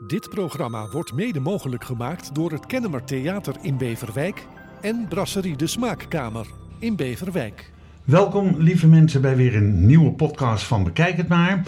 [0.00, 4.46] Dit programma wordt mede mogelijk gemaakt door het Kennemer Theater in Beverwijk
[4.80, 6.46] en Brasserie de Smaakkamer
[6.78, 7.72] in Beverwijk.
[8.04, 11.62] Welkom lieve mensen bij weer een nieuwe podcast van Bekijk het maar.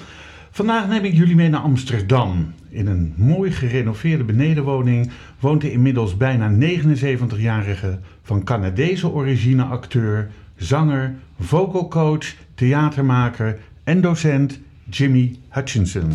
[0.50, 2.54] Vandaag neem ik jullie mee naar Amsterdam.
[2.68, 5.10] In een mooi gerenoveerde benedenwoning
[5.40, 15.36] woont de inmiddels bijna 79-jarige van Canadese origine acteur, zanger, vocalcoach, theatermaker en docent Jimmy
[15.48, 16.12] Hutchinson.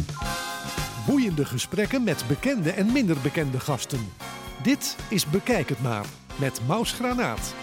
[1.07, 3.99] Boeiende gesprekken met bekende en minder bekende gasten.
[4.63, 6.05] Dit is Bekijk het maar
[6.39, 7.55] met Maus Granaat.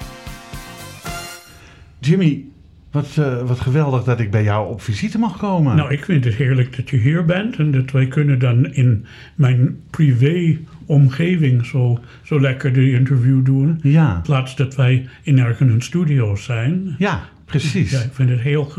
[1.99, 2.45] Jimmy,
[2.91, 5.77] wat, eh, wat geweldig dat ik bij jou op visite mag komen.
[5.77, 9.07] Nou, ik vind het heerlijk dat je hier bent en dat wij kunnen dan in
[9.35, 13.79] mijn privé omgeving zo, zo lekker de interview doen.
[13.83, 14.15] Ja.
[14.15, 16.95] In plaats dat wij in ergens een studio zijn.
[16.99, 17.21] Ja,
[17.51, 17.91] precies.
[17.91, 18.73] Ja, ik vind het heel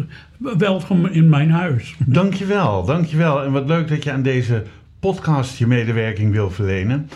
[0.57, 1.95] welkom in mijn huis.
[2.05, 3.43] Dankjewel, dankjewel.
[3.43, 4.63] En wat leuk dat je aan deze
[4.99, 7.09] podcast je medewerking wil verlenen.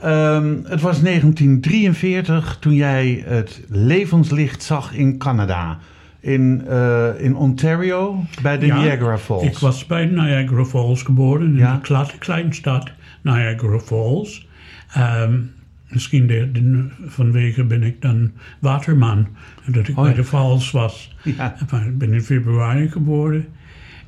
[0.00, 5.78] Ehm, het was 1943 toen jij het levenslicht zag in Canada.
[6.20, 9.42] In, eh, in Ontario, bij de Ja, Niagara Falls.
[9.42, 11.74] Ik was bij Niagara Falls geboren, in Ja.
[11.74, 12.90] de kle- kleine stad
[13.22, 14.46] Niagara Falls.
[14.92, 15.32] Ehm,
[15.92, 19.28] misschien de, de- vanwege ben ik dan waterman,
[19.66, 21.16] dat ik Oh, bij de Falls was.
[21.24, 21.56] Ja.
[21.86, 23.46] Ik ben in februari geboren.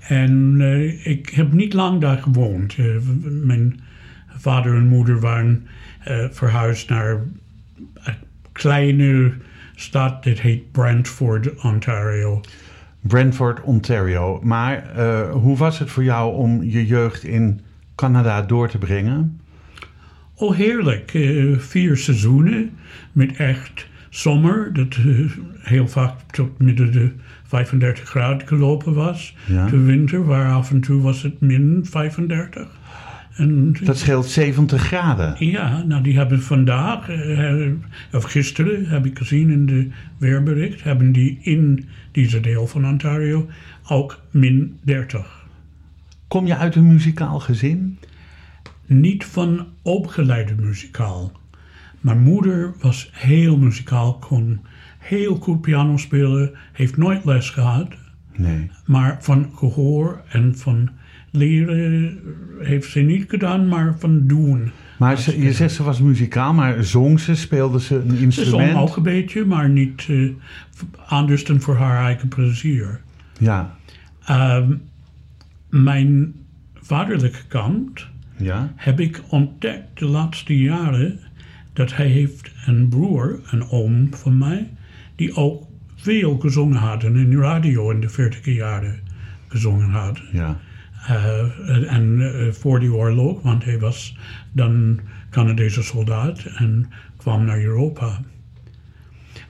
[0.08, 2.74] En eh, ik heb niet lang daar gewoond.
[2.78, 2.86] Eh,
[3.24, 3.80] mijn
[4.28, 5.66] vader en moeder waren
[6.00, 7.10] eh, verhuisd naar
[7.94, 8.14] een
[8.52, 9.32] kleine
[9.74, 10.24] stad.
[10.24, 12.40] Dat heet Brantford, Ontario.
[13.00, 14.40] Brantford, Ontario.
[14.42, 17.60] Maar hoe was het voor jou om je jeugd in
[17.94, 19.40] Canada door te brengen?
[20.34, 21.14] Oh, heerlijk.
[21.14, 22.70] Eh, vier seizoenen
[23.12, 24.72] met echt zomer.
[24.72, 27.10] Dat eh, heel vaak tot midden de
[27.46, 29.36] 35 graden gelopen was.
[29.46, 29.66] Ja.
[29.66, 32.68] De winter, waar af en toe was het min 35.
[33.36, 35.34] En Dat scheelt 70 graden.
[35.38, 37.66] Ja, nou die hebben vandaag, eh,
[38.12, 43.48] of gisteren heb ik gezien in de weerbericht, hebben die in deze deel van Ontario
[43.88, 45.46] ook min 30.
[46.28, 47.98] Kom je uit een muzikaal gezin?
[49.00, 51.32] Niet van opgeleide muzikaal.
[52.00, 54.60] Mijn moeder was heel muzikaal, kon
[54.98, 57.88] heel goed piano spelen, heeft nooit les gehad.
[58.36, 58.70] Nee.
[58.86, 60.90] Maar van gehoor en van
[61.30, 62.18] leren
[62.58, 64.70] heeft ze niet gedaan, maar van doen.
[64.98, 68.70] Maar ze, je zegt ze was muzikaal, maar zong ze, speelde ze een Ze instrument?
[68.72, 70.28] zong ook een beetje, maar niet eh,
[71.06, 73.00] anders dan voor haar eigen plezier.
[73.38, 73.76] Ja,
[74.24, 74.72] Ehm,
[75.70, 76.34] mijn
[76.74, 78.06] vaderlijke kant
[78.36, 78.72] ja.
[78.76, 81.18] heb ik ontdekt de laatste jaren
[81.72, 84.70] dat hij heeft een broer, een oom van mij,
[85.16, 89.00] die ook veel gezongen had en in de radio in de 40 jaren
[89.48, 90.20] gezongen had.
[90.32, 90.60] ja.
[91.06, 94.16] Eh, en eh, voor die oorlog, want hij was
[94.52, 98.20] dan Canadese soldaat en kwam naar Europa.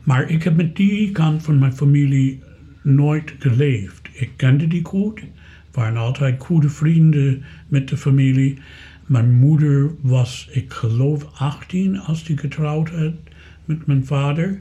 [0.03, 2.43] Maar ik heb met die kant van mijn familie
[2.83, 4.09] nooit geleefd.
[4.13, 5.21] Ik kende die goed,
[5.75, 8.59] waren altijd goede vrienden met de familie.
[9.07, 13.13] Mijn moeder was, ik geloof, 18 als die getrouwd had
[13.65, 14.61] met mijn vader.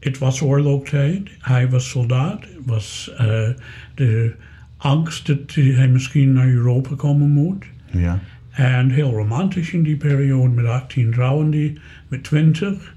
[0.00, 1.30] Het was oorlogstijd.
[1.38, 2.40] Hij was soldaat.
[2.40, 3.48] Het was eh,
[3.94, 4.34] de
[4.76, 7.64] angst dat hij misschien naar Europa komen moet.
[7.90, 8.20] ja.
[8.50, 10.54] En heel romantisch in die periode.
[10.54, 11.78] Met 18 trouwen die.
[12.08, 12.94] Met 20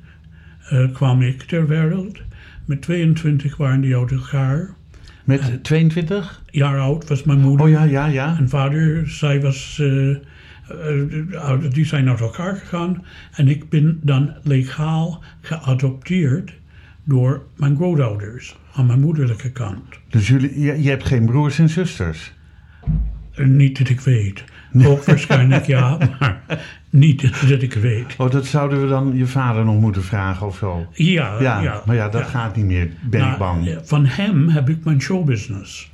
[0.70, 2.22] eh, kwam ik ter wereld.
[2.66, 4.70] Met 22 waren die uit elkaar.
[5.26, 6.42] Met 22?
[6.50, 7.66] Jaar oud was mijn moeder.
[7.66, 8.38] Oh ja, ja, ja.
[8.38, 10.18] En vader, zij was, eh, eh,
[11.70, 13.06] die zijn uit elkaar gegaan.
[13.32, 16.54] En ik ben dan legaal geadopteerd
[17.04, 20.00] door mijn grootouders aan mijn moederlijke kant.
[20.10, 22.34] Dus jullie, je, je hebt geen broers en zusters?
[23.36, 24.44] Eh, niet dat ik weet.
[24.84, 26.42] Ook waarschijnlijk ja, maar
[26.96, 28.16] niet dat ik weet.
[28.18, 30.88] Oh, dat zouden we dan je vader nog moeten vragen of zo?
[30.94, 32.28] Ja, Ja, ja, maar ja, dat ja.
[32.28, 33.68] gaat niet meer, ben Nou, ik bang.
[33.68, 35.92] eh, Van hem heb ik mijn showbusiness.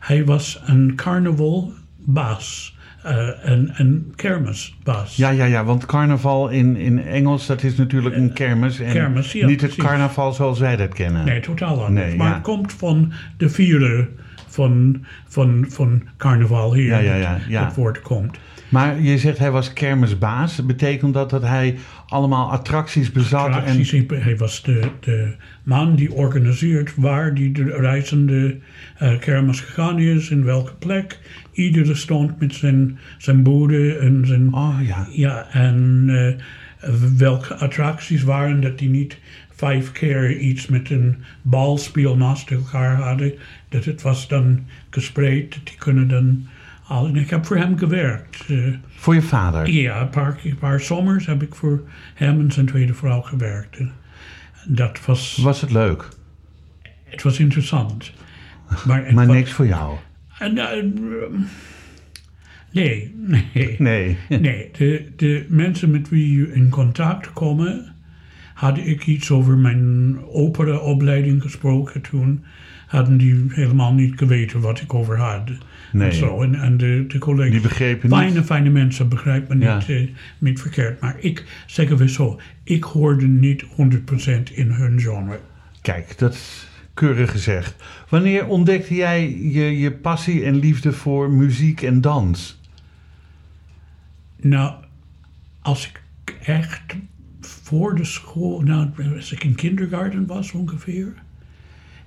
[0.00, 5.16] Hij was een carnavalbaas, eh een, een kermisbaas.
[5.16, 8.80] Ja, ja, ja, want carnaval in, in Engels, dat is natuurlijk een kermis.
[8.80, 9.90] En kermis, ja, niet het precies.
[9.90, 11.24] carnaval zoals wij dat kennen.
[11.24, 12.06] Nee, totaal anders.
[12.06, 12.32] Nee, maar ja.
[12.34, 14.08] het komt van de vierde
[14.48, 16.86] van, van, van carnaval hier.
[16.86, 17.64] Ja, ja, ja, dat- ja.
[17.64, 18.38] Dat woord komt.
[18.72, 20.66] Maar je zegt hij was kermisbaas.
[20.66, 21.76] Betekent dat dat hij
[22.06, 23.40] allemaal attracties bezat?
[23.48, 28.56] Attracties, hij- hij was de, de man die organiseert waar die de reizende
[28.98, 31.18] eh, kermis gegaan is, in welke plek.
[31.52, 34.40] Iedere stond met zijn, zijn bode en zijn...
[34.40, 39.18] En, oh ja, Ja, en eh, welke attracties waren dat die niet
[39.54, 43.32] vijf keer iets met een balspeel naast elkaar hadden.
[43.68, 44.60] Dat het was dan
[44.90, 46.46] gespreid, dat die kunnen dan
[46.92, 48.44] al, en ik heb voor hem gewerkt.
[48.48, 49.68] Eh, Voor je vader?
[49.70, 51.82] ja, een paar, een paar zomers heb ik voor
[52.14, 53.76] hem en zijn tweede vrouw gewerkt.
[53.78, 53.92] En
[54.66, 56.08] Dat was, Was het leuk?
[57.04, 58.12] het was interessant.
[58.86, 59.96] Maar, Maar niks voor jou?
[60.38, 60.82] En, eh,
[62.70, 63.76] nee, nee.
[63.78, 64.16] Nee.
[64.28, 67.94] Nee, de, de mensen met wie je in contact komen,
[68.54, 72.44] had ik iets over mijn operaopleiding gesproken toen,
[72.92, 75.50] hadden die helemaal niet geweten wat ik over had.
[75.92, 76.08] Nee.
[76.10, 76.42] En, zo.
[76.42, 78.18] en, en de, de collega's, Die begrepen niet.
[78.18, 79.86] fijne, fijne mensen, begrijp me niet, Ja.
[79.86, 80.08] eh,
[80.38, 81.00] niet verkeerd.
[81.00, 83.66] Maar ik, zeggen we zo, ik hoorde niet 100%
[84.54, 85.40] in hun genre.
[85.80, 87.74] Kijk, dat is keurig gezegd.
[88.08, 92.60] Wanneer ontdekte jij je, je passie en liefde voor muziek en dans?
[94.40, 94.74] Nou,
[95.62, 96.02] als ik
[96.44, 96.80] echt
[97.40, 101.12] voor de school, nou, als ik in kindergarten was ongeveer,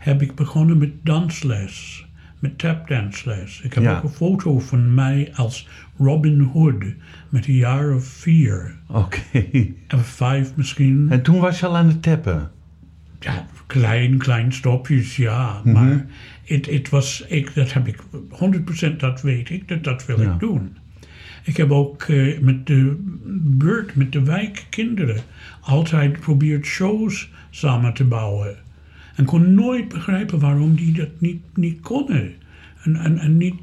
[0.06, 2.06] heb ik begonnen met dansles,
[2.40, 3.62] met tapdansles.
[3.62, 3.98] Ik heb Ja.
[3.98, 5.68] ook een foto van mij als
[5.98, 6.84] Robin Hood
[7.30, 9.20] met een jaar of vier, Oké.
[9.88, 11.08] en vijf misschien.
[11.10, 12.52] En toen was je al aan het tappen?
[13.20, 15.62] Ja, klein, klein stopjes, ja.
[15.64, 16.06] Maar
[16.44, 17.98] het, het was, ik, dat heb ik,
[18.30, 20.34] 100% dat weet ik, dat, dat wil Ja.
[20.34, 20.78] ik doen.
[21.44, 22.96] Ik heb ook eh, met de
[23.34, 25.22] buurt, met de wijkkinderen,
[25.62, 28.56] altijd geprobeerd shows samen te bouwen.
[29.16, 32.34] En kon nooit begrijpen waarom die dat niet, niet konden.
[32.84, 33.54] En, en, en niet,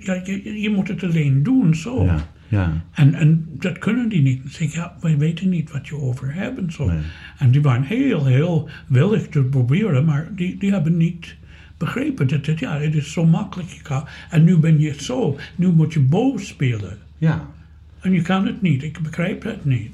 [0.00, 2.04] ja, je, je moet het alleen doen, zo.
[2.04, 2.84] Ja, ja.
[2.92, 4.42] En, en dat kunnen die niet.
[4.42, 6.86] Dan zeg ik, ja, wij weten niet wat je over hebt en zo.
[6.86, 6.98] Nee.
[7.38, 11.36] En die waren heel, heel willig te proberen, maar die, die hebben niet
[11.76, 13.68] begrepen dat het, ja, het is zo makkelijk.
[13.68, 16.98] Je kan, en nu ben je zo, nu moet je boos spelen.
[17.18, 17.56] ja.
[18.00, 19.90] En je kan het niet, ik begrijp het niet.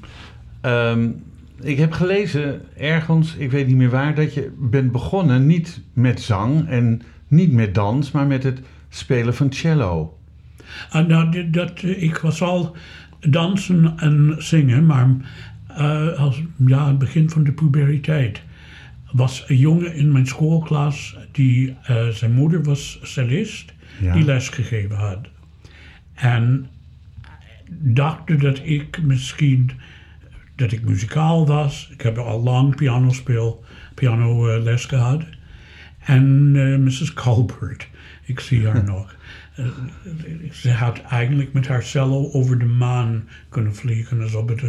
[0.61, 1.09] Ehm,
[1.61, 6.21] ik heb gelezen ergens, ik weet niet meer waar, dat je bent begonnen niet met
[6.21, 10.17] zang en niet met dans, maar met het spelen van cello.
[10.91, 12.75] En nou, dat, eh, ik was al
[13.19, 15.09] dansen en zingen, maar
[15.67, 18.41] eh, als ja, het begin van de puberteit
[19.11, 24.13] was een jongen in mijn schoolklas die eh, zijn moeder was cellist, Ja.
[24.13, 25.27] die les gegeven had.
[26.13, 26.67] En
[27.69, 29.71] dachten dat ik misschien
[30.55, 31.89] dat ik muzikaal was.
[31.91, 33.63] Ik heb al lang pianospeel,
[33.93, 35.23] piano eh, les gehad.
[35.99, 37.13] En eh, Mrs.
[37.13, 37.87] Colbert,
[38.23, 39.15] ik zie haar nog.
[39.55, 39.65] Eh,
[40.51, 44.61] ze had eigenlijk met haar cello over de maan kunnen vliegen alsof het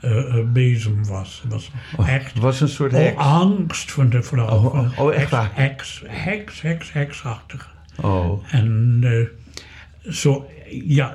[0.00, 1.40] een bezem was.
[1.42, 1.70] Het was
[2.06, 3.16] echt Het was een soort oh, heks.
[3.16, 4.48] angst van de vrouw.
[4.48, 5.50] Oh, oh, oh, echt heks, waar?
[5.52, 7.74] heks, heks, heks, heksachtig.
[8.00, 8.44] Oh.
[8.50, 9.00] En
[10.10, 10.46] zo,
[10.84, 11.14] ja,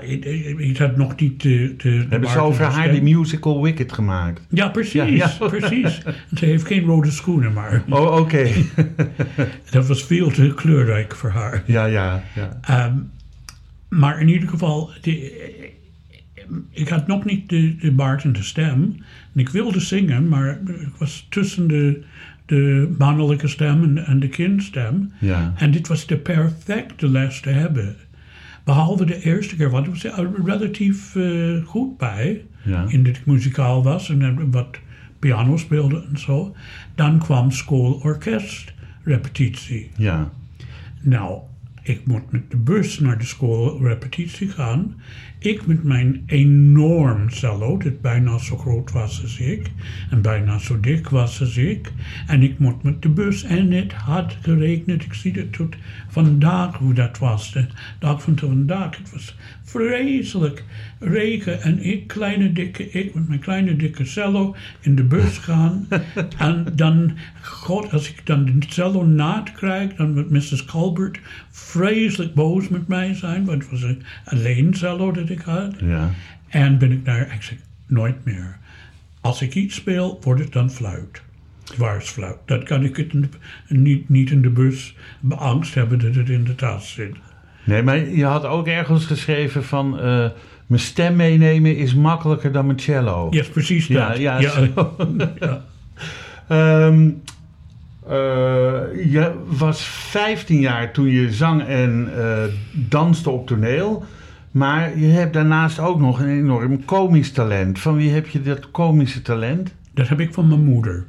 [0.58, 1.74] ik, had nog niet de...
[1.78, 4.42] de, Hebben ze over haar die musical Wicked gemaakt?
[4.50, 5.28] Ja, precies, Ja, ja.
[5.58, 6.02] precies.
[6.36, 8.50] Ze heeft geen rode schoenen, maar Oh, oké.
[9.72, 11.64] dat was veel te kleurrijk voor haar.
[11.66, 12.60] ja, ja, ja.
[12.62, 12.98] Ehm,
[13.90, 15.68] maar in ieder geval, de-
[16.72, 18.96] ik had nog niet de, de baard en de stem.
[19.34, 22.04] En ik wilde zingen, maar ik was tussen de,
[22.46, 25.12] de mannelijke stem en, en de kindstem.
[25.20, 25.54] Ja.
[25.58, 27.96] En dit was de perfecte les te hebben.
[28.70, 32.46] Behalve de eerste keer, want ik was er relatief eh, goed bij.
[32.64, 32.86] Ja.
[32.88, 34.80] In dat ik muzikaal was en eh, wat
[35.20, 36.56] piano speelde en zo.
[36.96, 39.92] Dan kwam schoolorkestrepetitie.
[39.98, 40.32] Ja.
[41.02, 41.40] Nou,
[41.82, 44.96] ik moet met de bus naar de schoolrepetitie gaan.
[45.42, 49.72] Ik met mijn enorm cello, dat bijna zo groot was als ik.
[50.10, 51.92] En bijna zo dik was als ik.
[52.28, 53.44] En ik moet met de bus.
[53.44, 55.04] En het had geregend.
[55.04, 55.76] Ik zie het tot
[56.10, 57.52] vandaag hoe dat was.
[57.52, 57.66] De
[58.00, 58.98] dag van vandaag.
[58.98, 60.64] Het was vreselijk
[61.00, 61.62] regen.
[61.62, 65.88] En ik, kleine dikke, ik met mijn kleine dikke cello in de bus gaan.
[66.38, 67.12] en dan,
[67.42, 70.66] god, als ik dan de cello naad krijg, dan wordt Mrs.
[70.66, 73.46] Colbert vreselijk boos met mij zijn.
[73.46, 75.74] Want het was een alleen cello dat ik had.
[75.80, 76.10] Ja.
[76.48, 78.58] En ben ik ik zeg, nooit meer.
[79.22, 81.22] Als ik iets speel, wordt het dan fluit.
[81.64, 82.38] Dwarsfluit.
[82.46, 86.30] Dat kan ik het in de- niet, niet in de bus beangst hebben dat het
[86.30, 87.16] in de tas zit.
[87.64, 90.00] Nee, maar je had ook ergens geschreven van...
[90.00, 90.26] eh,
[90.68, 93.30] mijn stem meenemen is makkelijker dan mijn cello.
[93.30, 93.98] Is precies dat.
[93.98, 94.96] Ja, ja, ja, zo.
[95.40, 95.62] ja.
[96.48, 97.10] Ehm,
[98.08, 102.44] eh, je was 15 jaar toen je zang en eh,
[102.74, 104.06] danste op toneel.
[104.52, 107.80] Maar je hebt daarnaast ook nog een enorm komisch talent.
[107.80, 109.74] Van wie heb je dat komische talent?
[109.94, 111.06] Dat heb ik van mijn moeder.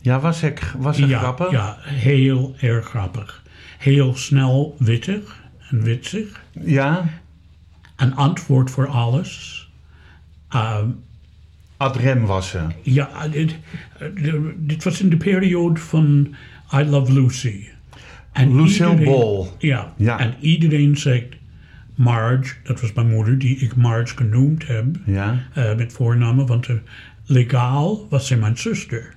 [0.00, 1.50] Ja, was ik, was ja, grappig?
[1.50, 3.42] Ja, heel erg grappig.
[3.78, 6.40] Heel snel wittig en witsig.
[6.60, 7.08] Ja?
[7.96, 9.60] Een antwoord voor alles.
[10.48, 10.86] Ehm,
[11.76, 12.60] Ad rem was ze.
[12.82, 13.56] ja, dit,
[13.98, 16.34] eh, dit was in de periode van
[16.74, 17.64] I Love Lucy.
[18.32, 19.46] En Lucille iedereen- Ball.
[19.58, 20.18] Ja, Ja.
[20.18, 21.24] en iedereen zegt...
[22.02, 25.38] Marge, dat was mijn moeder, die ik Marge genoemd heb, Ja.
[25.54, 26.68] eh, met voornamen, want
[27.26, 29.14] legaal was zij mijn zuster.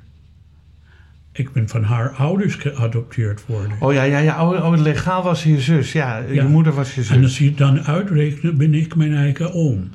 [1.31, 3.77] Ik ben van haar ouders geadopteerd worden.
[3.79, 4.49] Oh ja, ja, ja.
[4.51, 5.91] Oh, oh, legaal was je zus.
[5.91, 7.23] Ja, je moeder was je En zus.
[7.23, 9.89] als je het dan uitrekent, ben ik mijn eigen oom.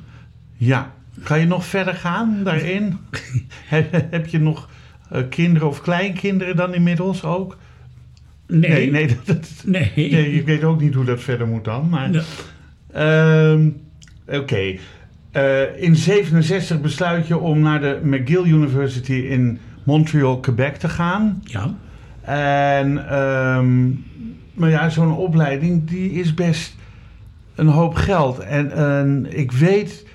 [0.57, 0.91] Ja.
[1.23, 2.97] Kan je nog verder gaan daarin?
[4.09, 4.69] heb, je nog
[5.09, 7.57] eh, kinderen of kleinkinderen dan inmiddels ook?
[8.47, 9.91] Nee, Nee, nee, dat, dat- nee.
[9.95, 11.89] nee, ik weet ook niet hoe dat verder moet dan.
[11.89, 12.23] Maar,
[12.93, 13.69] Ehm,
[14.31, 14.75] Oké.
[15.31, 21.41] Eh, in 67 besluit je om naar de McGill University in Montreal, Quebec te gaan.
[21.43, 21.75] Ja,
[22.21, 23.89] En, ehm,
[24.53, 26.75] maar ja, zo'n opleiding die is best
[27.55, 28.39] een hoop geld.
[28.39, 30.05] En, en ik weet,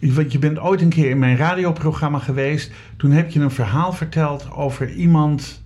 [0.00, 2.72] want je bent ooit een keer in mijn radioprogramma geweest.
[2.96, 5.62] Toen heb je een verhaal verteld over iemand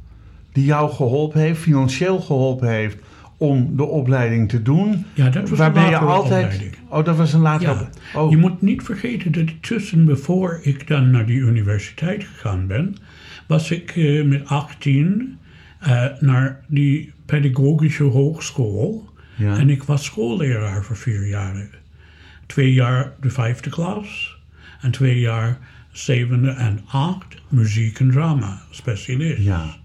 [0.52, 2.96] die jou geholpen heeft, financieel geholpen heeft
[3.38, 5.04] om de opleiding te doen.
[5.14, 6.44] ja dat was Waarbij een je altijd.
[6.44, 6.76] opleiding.
[6.88, 7.88] Oh, dat was een latere.
[8.12, 12.66] Ja, Oh, je moet niet vergeten dat tussen voor ik dan naar die universiteit gegaan
[12.66, 12.96] ben,
[13.46, 15.38] was ik eh, met 18
[15.78, 19.08] eh, naar die pedagogische hogeschool.
[19.34, 19.56] Ja.
[19.58, 21.70] En ik was schoolleraar voor vier jaren.
[22.46, 24.36] Twee jaar de vijfde klas
[24.80, 25.58] en twee jaar
[25.92, 29.42] zevende en acht muziek en drama specialist.
[29.42, 29.76] ja.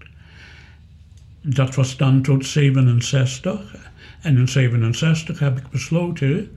[1.46, 3.76] Dat was dan tot 67.
[4.20, 6.48] En in 67 heb ik besloten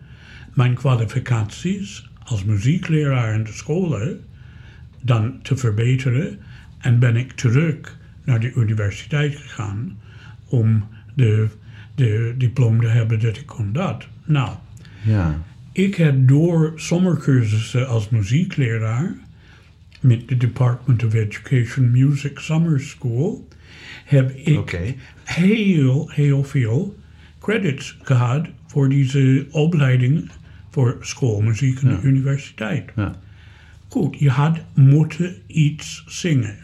[0.54, 4.24] mijn kwalificaties als muziekleraar in de scholen
[5.02, 6.40] dan te verbeteren.
[6.80, 10.00] En ben ik terug naar de universiteit gegaan
[10.46, 11.48] om de,
[11.96, 14.08] de diploma te hebben dat ik kon dat.
[14.26, 14.56] Nou,
[15.04, 15.42] ja.
[15.72, 19.16] ik heb door zomercursussen als muziekleraar
[20.00, 23.48] met de Department of Education Music Summer School
[24.08, 26.96] heb ik heel, heel veel
[27.40, 30.30] credits gehad voor deze opleiding
[30.70, 32.92] voor schoolmuziek en de universiteit.
[32.96, 33.16] Ja.
[33.88, 36.56] Goed, je had moeten iets zingen.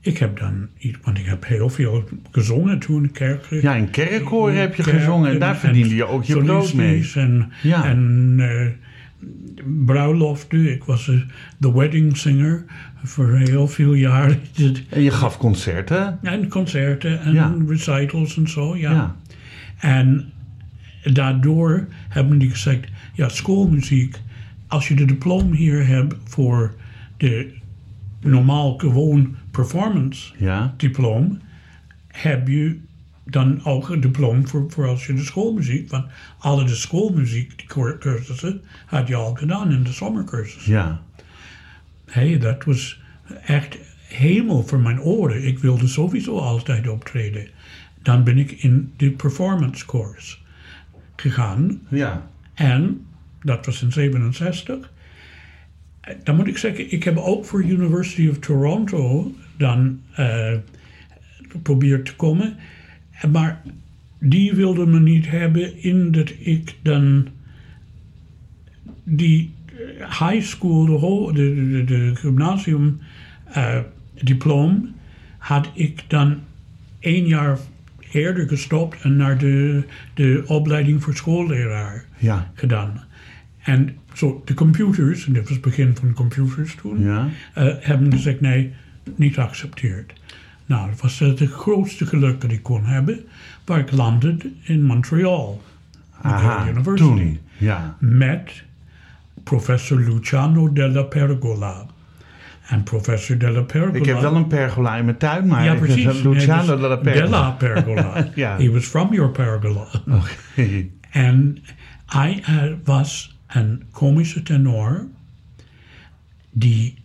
[0.00, 3.46] Ik heb dan iets, want ik heb heel veel gezongen toen kerk.
[3.50, 7.10] ja, in kerkkoor heb je gezongen en daar verdiende je ook je brood mee.
[7.14, 7.84] En, Ja.
[7.84, 8.66] en eh,
[9.84, 10.72] bruiloften.
[10.72, 11.16] Ik was eh,
[11.58, 12.64] de wedding singer
[13.04, 14.40] voor heel veel jaren.
[14.90, 16.18] En je gaf concerten.
[16.22, 17.54] En concerten en Ja.
[17.66, 18.92] recitals en zo, ja.
[18.92, 19.16] Ja.
[19.78, 20.32] En
[21.12, 24.16] daardoor hebben die gezegd, ja, schoolmuziek,
[24.66, 26.74] als je de diploma hier hebt voor
[27.16, 27.54] de
[28.20, 30.74] normaal gewoon performance Ja.
[30.76, 31.38] diploma,
[32.06, 32.78] heb je
[33.30, 36.06] dan ook een diploma voor, voor als je de schoolmuziek, want
[36.38, 40.64] alle de schoolmuziek die cursussen had je al gedaan in de zomercursus.
[40.64, 41.02] Ja.
[42.04, 43.00] Hey, dat was
[43.44, 43.78] echt
[44.08, 45.44] hemel voor mijn oren.
[45.44, 47.48] Ik wilde sowieso altijd optreden.
[48.02, 50.36] Dan ben ik in de performance course
[51.16, 51.80] gegaan.
[51.88, 52.30] Ja.
[52.54, 53.06] En
[53.42, 54.90] dat was in 67.
[56.00, 60.52] Eh, Dan moet ik zeggen, ik heb ook voor University of Toronto dan eh,
[61.48, 62.56] geprobeerd te komen.
[63.32, 63.62] Maar
[64.18, 67.28] die wilden me niet hebben in dat ik dan
[69.04, 70.86] die eh, high school,
[71.32, 72.98] de, de, de, de gymnasium
[73.52, 73.78] eh,
[74.22, 74.80] diploma,
[75.38, 76.38] had ik dan
[76.98, 77.58] één jaar
[78.12, 79.82] eerder gestopt en naar de,
[80.14, 82.50] de opleiding voor schoolleraar Ja.
[82.54, 83.04] gedaan.
[83.62, 87.28] En zo, de computers, en dit was het begin van de computers toen, Ja.
[87.54, 88.72] eh, hebben gezegd nee,
[89.16, 90.12] niet geaccepteerd.
[90.66, 93.24] Nou, dat was het grootste geluk dat ik kon hebben,
[93.64, 95.62] waar ik landde in Montreal.
[96.20, 96.68] Aha.
[96.68, 97.02] University.
[97.02, 97.38] Toen.
[97.58, 97.96] Ja.
[97.98, 98.64] Met
[99.42, 101.86] professor Luciano della Pergola.
[102.66, 103.98] En professor della Pergola...
[103.98, 106.22] Ik heb wel een pergola in mijn tuin, maar Ja, precies.
[106.22, 107.26] Luciano Nee, della dus Pergola.
[107.26, 108.28] Della Pergola.
[108.34, 108.56] Ja.
[108.56, 109.86] He was from your pergola.
[110.08, 110.86] Oké.
[111.10, 111.58] En
[112.06, 115.06] hij eh, was een komische tenor
[116.50, 117.02] die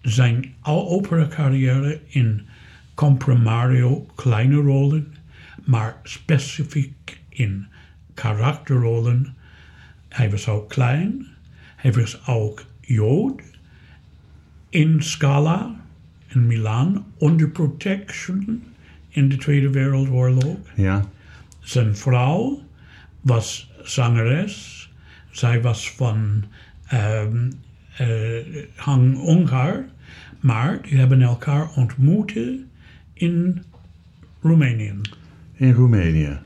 [0.00, 2.46] zijn al opera carrière in
[2.94, 5.14] comprimario kleine rollen,
[5.64, 7.66] maar specifiek in
[8.14, 9.34] karakterrollen.
[10.08, 11.26] Hij was ook klein,
[11.76, 13.42] hij was ook Jood
[14.68, 15.80] in Scala
[16.28, 18.62] in Milaan onder protection
[19.08, 20.58] in de Tweede Wereldoorlog.
[20.74, 21.04] Ja.
[21.60, 22.62] Zijn vrouw
[23.20, 24.90] was zangeres.
[25.30, 26.44] Zij was van
[26.86, 27.50] ehm
[27.96, 29.84] eh, Hang Ongar.
[30.40, 32.34] Maar die hebben elkaar ontmoet
[33.22, 33.62] in
[34.40, 34.94] Roemenië.
[35.52, 36.38] In Roemenië.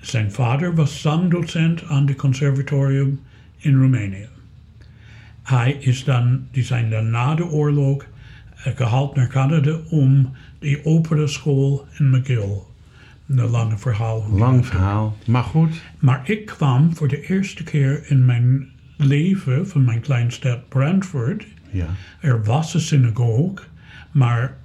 [0.00, 3.20] Zijn vader was zangdocent aan het conservatorium
[3.56, 4.28] in Roemenië.
[5.42, 8.06] Hij is dan, die zijn dan na de oorlog
[8.56, 12.62] eh, gehaald naar Canada om die operaschool in McGill
[13.26, 14.28] een lange verhaal.
[14.30, 15.16] Lang verhaal.
[15.26, 15.82] Maar goed.
[15.98, 21.46] Maar ik kwam voor de eerste keer in mijn leven van mijn kleinstad Brantford.
[21.70, 21.86] Ja.
[22.20, 23.62] Er was een synagoge,
[24.10, 24.62] maar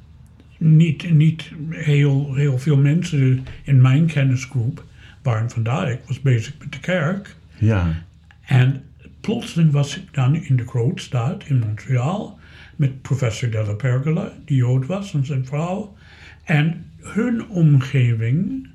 [0.59, 4.83] niet, niet heel, heel veel mensen in mijn kennisgroep
[5.21, 5.91] waren vandaar.
[5.91, 7.35] Ik was bezig met de kerk.
[7.57, 8.03] Ja.
[8.41, 8.83] En
[9.21, 12.39] plotseling was ik dan in de grootstad in Montreal
[12.75, 15.95] met professor Della Pergola, die Jood was, en zijn vrouw.
[16.43, 18.67] En hun omgeving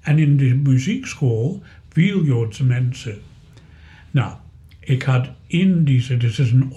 [0.00, 3.18] en in de muziekschool veel Joodse mensen.
[4.10, 4.36] Nou,
[4.84, 6.72] ik had in deze, dit is een,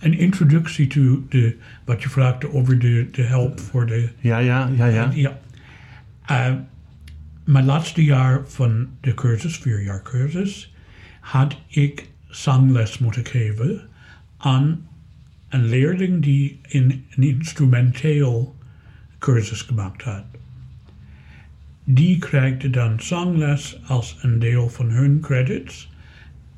[0.00, 4.70] een introductie to de, wat je vraagde over de, de help voor de Ja, ja,
[4.76, 5.10] ja, ja.
[5.14, 5.38] ja.
[6.26, 6.54] Eh,
[7.44, 10.74] mijn laatste jaar van de cursus, vier jaar cursus,
[11.20, 13.88] had ik zangles moeten geven
[14.36, 14.88] aan
[15.48, 18.56] een leerling die in een instrumenteel
[19.18, 20.24] cursus gemaakt had.
[21.84, 25.90] Die krijgde dan zangles als een deel van hun credits.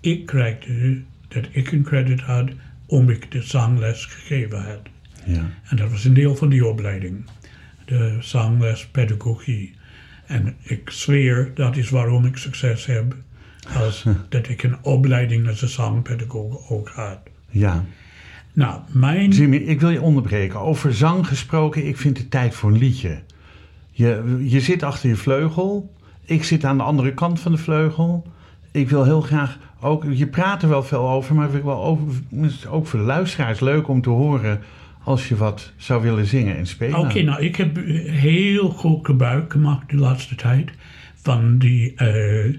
[0.00, 2.48] Ik krijgde dat ik een credit had
[2.86, 4.80] omdat ik de zangles gegeven had.
[5.24, 5.50] ja.
[5.68, 7.24] En dat was een deel van die opleiding.
[7.84, 9.74] De zangles pedagogie.
[10.26, 13.16] En ik zweer, dat is waarom ik succes heb.
[13.76, 17.18] Als dat ik een opleiding als een zangpedagoog ook had.
[17.50, 17.84] ja.
[18.52, 19.30] Nou, mijn...
[19.30, 20.60] Jimmy, ik wil je onderbreken.
[20.60, 23.22] Over zang gesproken, ik vind het tijd voor een liedje.
[23.90, 25.94] Je, je zit achter je vleugel.
[26.24, 28.26] Ik zit aan de andere kant van de vleugel.
[28.70, 30.04] Ik wil heel graag ook...
[30.12, 33.60] Je praat er wel veel over, maar ik over, het is ook voor de luisteraars
[33.60, 34.60] leuk om te horen...
[35.04, 36.98] als je wat zou willen zingen en spelen.
[36.98, 40.70] Oké, nou, ik heb heel goed gebruik gemaakt de laatste tijd
[41.22, 42.54] van die eh, eh,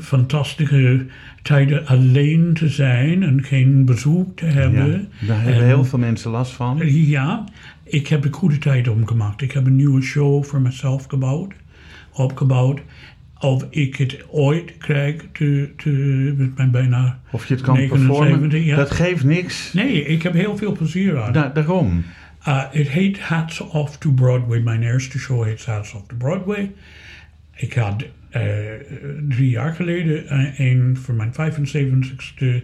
[0.00, 1.06] fantastische
[1.42, 5.08] tijden alleen te zijn en geen bezoek te ja, hebben.
[5.20, 6.80] daar hebben En- heel veel mensen last van.
[6.84, 7.44] Ja,
[7.84, 9.42] ik heb een goede tijd omgemaakt.
[9.42, 11.52] Ik heb een nieuwe show voor mezelf gebouwd,
[12.12, 12.80] opgebouwd.
[13.42, 15.90] Of ik het ooit krijg te, te,
[16.36, 17.20] met mijn bijna...
[17.30, 18.76] Of je het kan 79, performen, ja.
[18.76, 19.72] dat geeft niks.
[19.72, 21.32] Nee, ik heb heel veel plezier aan.
[21.32, 22.04] Da- daarom.
[22.48, 24.60] Uh, het heet Hats Off to Broadway.
[24.60, 26.72] Mijn eerste show heet Hats Off to Broadway.
[27.54, 28.42] Ik had eh,
[29.28, 32.62] drie jaar geleden eh, een voor mijn 75ste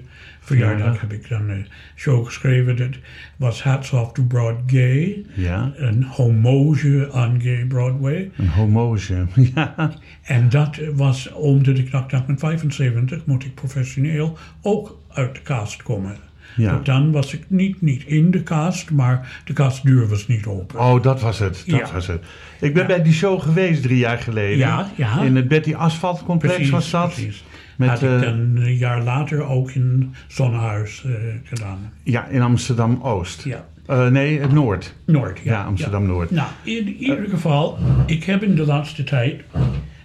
[0.48, 2.76] verjaardag heb ik dan een show geschreven.
[2.76, 2.88] Dat
[3.36, 5.24] was Hats Off to Broad Gay.
[5.34, 8.30] Ja, Een homoge aan Gay Broadway.
[8.36, 9.26] een homoze.
[9.54, 15.42] Ja, En dat was omdat ik dacht, met 75 moet ik professioneel ook uit de
[15.42, 16.16] cast komen.
[16.56, 16.80] Ja.
[16.84, 20.78] Dan was ik niet, niet in de cast, maar de castdeur was niet open.
[20.80, 21.62] Oh, dat was het.
[21.66, 21.92] Dat Ja.
[21.92, 22.24] was het.
[22.60, 24.58] Ik ben bij die show geweest drie jaar geleden.
[24.58, 25.22] Ja, ja.
[25.22, 27.12] In het Betty Asphalt Complex was dat.
[27.12, 27.44] precies.
[27.78, 31.12] Met, Had ik eh, een jaar later ook in Zonnehuis eh,
[31.42, 31.92] gedaan.
[32.02, 33.44] Ja, in Amsterdam Oost.
[33.44, 33.66] Ja.
[33.86, 34.94] Eh, nee, het Noord.
[35.04, 35.52] Noord, ja.
[35.52, 36.30] Ja, Amsterdam Noord.
[36.30, 39.42] Nou, in ieder geval, ik heb in de laatste tijd...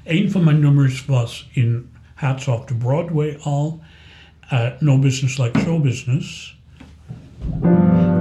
[0.03, 3.81] Een van mijn nummers was in Hats Off to Broadway al.
[4.79, 6.57] no Business Like Show Business.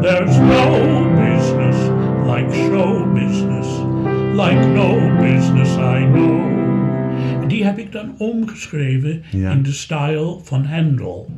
[0.01, 1.77] There's no business
[2.27, 3.67] like show business.
[4.37, 6.32] Like no business I know.
[8.03, 9.51] Dan omgeschreven Ja.
[9.51, 11.31] in de stijl van Handel.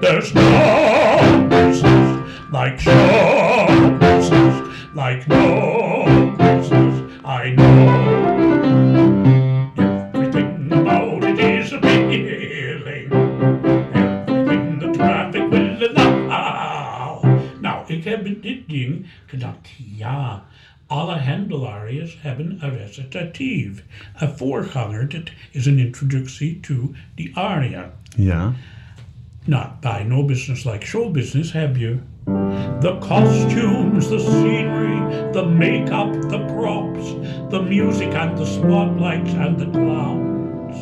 [0.00, 2.18] There's no business
[2.52, 4.54] like show business,
[4.94, 8.86] like no business I know.
[10.14, 13.12] Everything about it is appealing.
[13.12, 17.24] Everything the traffic will allow.
[17.60, 20.42] Nou, ik heb in dit ding gedacht, ja,
[20.86, 23.84] alle handelariërs hebben een recitatief.
[24.16, 27.90] Een voorganger, dat is een introductie to the aria.
[28.16, 28.52] Ja.
[29.44, 31.98] Nou, bij No Business Like Show Business heb je
[32.80, 37.14] the costumes, the scenery, the make-up, the props,
[37.50, 40.76] the music and the spotlights and the clowns.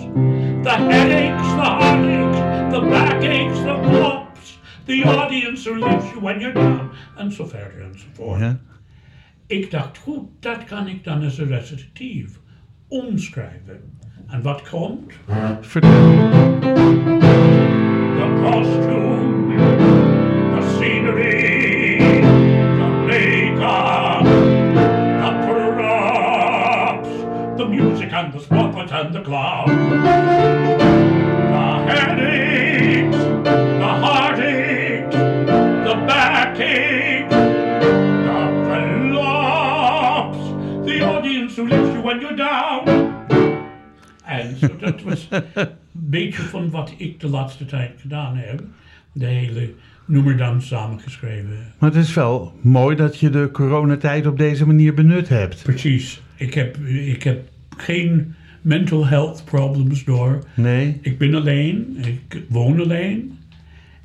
[0.65, 6.55] The headaches, the heartaches, the backaches, the flops, the audience who leaves you when you're
[6.55, 8.41] down, and so verder and so voort.
[8.41, 8.57] ja.
[9.47, 12.41] Ik dacht, goed, dat kan ik dan als een recitatief
[12.89, 13.99] omschrijven.
[14.29, 15.13] En wat komt?
[15.61, 15.91] Vertel.
[18.17, 19.57] The costume,
[20.55, 21.99] the scenery,
[22.79, 24.25] the makeup,
[25.23, 27.09] the props,
[27.57, 30.84] the music and the spotlight and the clown.
[42.15, 43.13] When you're down.
[44.25, 48.63] En zo, dat was een beetje van wat ik de laatste tijd gedaan heb.
[49.13, 49.73] de hele
[50.05, 51.73] nummer dan samengeschreven.
[51.79, 55.63] Maar het is wel mooi dat je de coronatijd op deze manier benut hebt.
[55.63, 56.23] Precies.
[56.37, 60.39] Ik heb, ik heb geen mental health problems door.
[60.55, 60.99] Nee?
[61.03, 63.39] Ik ben alleen, ik woon alleen.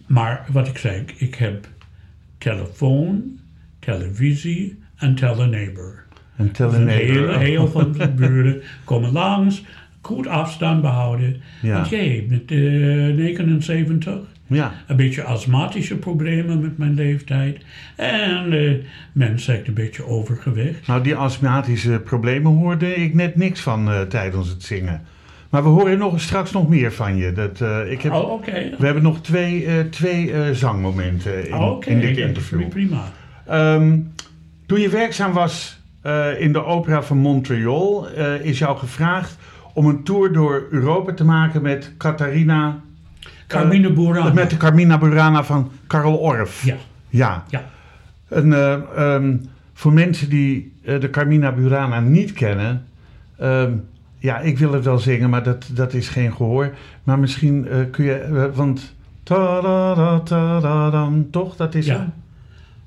[0.08, 1.68] Maar wat ik zeg, ik heb
[2.38, 3.40] telefoon,
[3.80, 6.08] televisie en teleneighbor.
[6.52, 9.64] Dus een hele, heel van de buren komen langs,
[10.02, 11.42] goed afstand behouden.
[11.62, 11.74] Ja.
[11.74, 14.14] Want jij met eh 79,
[14.48, 14.72] Ja.
[14.88, 17.58] een beetje astmatische problemen met mijn leeftijd.
[17.96, 18.74] En eh
[19.12, 20.88] men zegt een beetje overgewicht.
[20.88, 25.02] Nou, die astmatische problemen hoorde ik net niks van eh, tijdens het zingen.
[25.50, 27.32] Maar we horen nog, straks nog meer van je.
[27.32, 28.70] Dat, ik heb, Oh, oké.
[28.78, 32.68] We hebben nog twee, twee zangmomenten in, Oh, in dit interview.
[32.70, 33.04] prima.
[33.48, 33.98] Ehm,
[34.66, 39.38] toen je werkzaam was eh, in de opera van Montreal, eh, is jou gevraagd
[39.74, 42.80] om een tour door Europa te maken met Catharina.
[43.48, 44.34] Carmine Burana.
[44.34, 46.64] Met de Carmina Burana van Karel Orff.
[46.64, 46.76] Ja,
[47.10, 47.44] Ja.
[47.50, 47.64] ja.
[48.28, 49.38] En, eh, ehm,
[49.74, 52.86] voor mensen die eh, de Carmina Burana niet kennen.
[53.38, 53.72] ehm,
[54.18, 56.74] ja, ik wil het wel zingen, maar dat, dat is geen gehoor.
[57.04, 58.14] Maar misschien eh, kun je.
[58.14, 58.96] eh, want.
[59.24, 61.56] ta-da-da-ta-da-dam, Toch?
[61.56, 61.98] Dat is hem?
[61.98, 62.12] ja.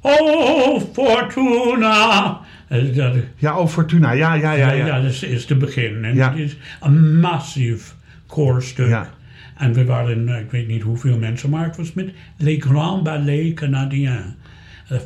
[0.01, 2.41] Oh, Fortuna!
[2.73, 4.13] Eh, Dat, Ja, oh Fortuna.
[4.13, 4.73] Ja, ja, ja.
[4.73, 5.01] ja, ja.
[5.01, 6.05] dat is, is te begin.
[6.05, 7.95] En het is een massief
[8.27, 8.89] koorstuk.
[8.89, 9.11] Ja.
[9.57, 13.03] En we waren, eh, ik weet niet hoeveel mensen, maar het was met Les Grands
[13.03, 14.35] Ballets Canadiens.
[14.89, 15.01] Een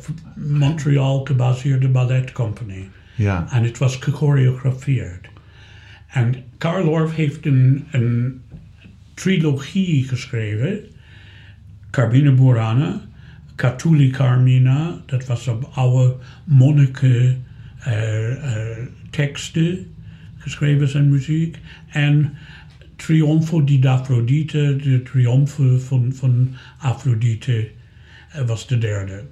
[0.59, 2.89] Montreal gebaseerde balletcompany.
[3.15, 3.47] ja.
[3.51, 5.29] En het was gechoreografeerd.
[6.07, 8.41] En Karl Orff heeft een, een
[9.15, 10.79] trilogie geschreven.
[11.91, 13.01] Carmine Burana,
[13.57, 17.37] Catuli Carmina, dat was op oude monniken eh, eh,
[19.11, 19.95] teksten
[20.37, 21.59] geschreven zijn muziek.
[21.89, 22.33] En
[22.97, 27.69] Triomfo di Afrodite, de triomfe van, van Afrodite,
[28.33, 29.25] eh, was de derde.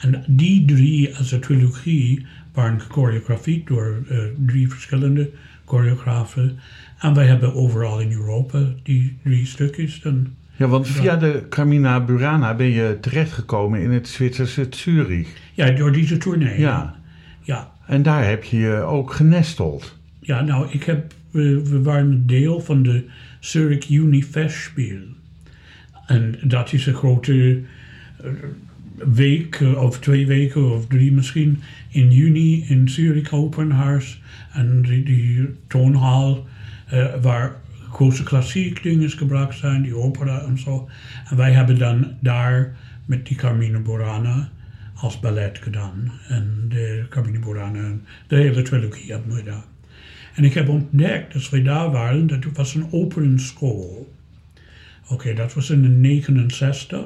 [0.00, 5.30] En die drie als een trilogie waren gechoreografeerd door eh, drie verschillende
[5.64, 6.58] choreografen.
[6.98, 10.00] En wij hebben overal in Europa die drie stukjes.
[10.00, 15.28] Dan, ja, want via de Carmina Burana ben je terechtgekomen in het Zwitserse Zurich.
[15.54, 16.60] ja, door deze tournee.
[16.60, 16.98] Ja.
[17.42, 19.98] Ja, En daar heb je je ook genesteld.
[20.20, 23.04] ja nou, ik heb, we, waren deel van de
[23.40, 25.00] Zurich Unifestspiel.
[26.06, 27.60] En dat is een grote
[28.22, 28.30] eh,
[29.12, 34.20] week eh, of twee weken of drie misschien in juni in Zurich Opernhuis.
[34.52, 37.56] En die, die eh, waar
[37.90, 40.88] grote klassiek dingen gebracht zijn, die opera en zo.
[41.30, 44.50] En wij hebben dan daar met die Carmine Burana
[45.00, 46.12] als ballet gedaan.
[46.28, 47.92] En de Carmine Burana,
[48.26, 49.64] de hele trilogie hebben we daar.
[50.34, 54.12] En ik heb ontdekt, als wij daar waren, dat het was een operenschool.
[55.08, 57.04] Oké, dat was in de 69.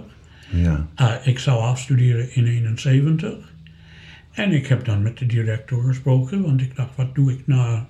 [0.50, 0.88] Ja.
[0.94, 3.52] Ah, ik zou afstuderen in 71.
[4.32, 7.88] En ik heb dan met de directeur gesproken, want ik dacht, wat doe ik na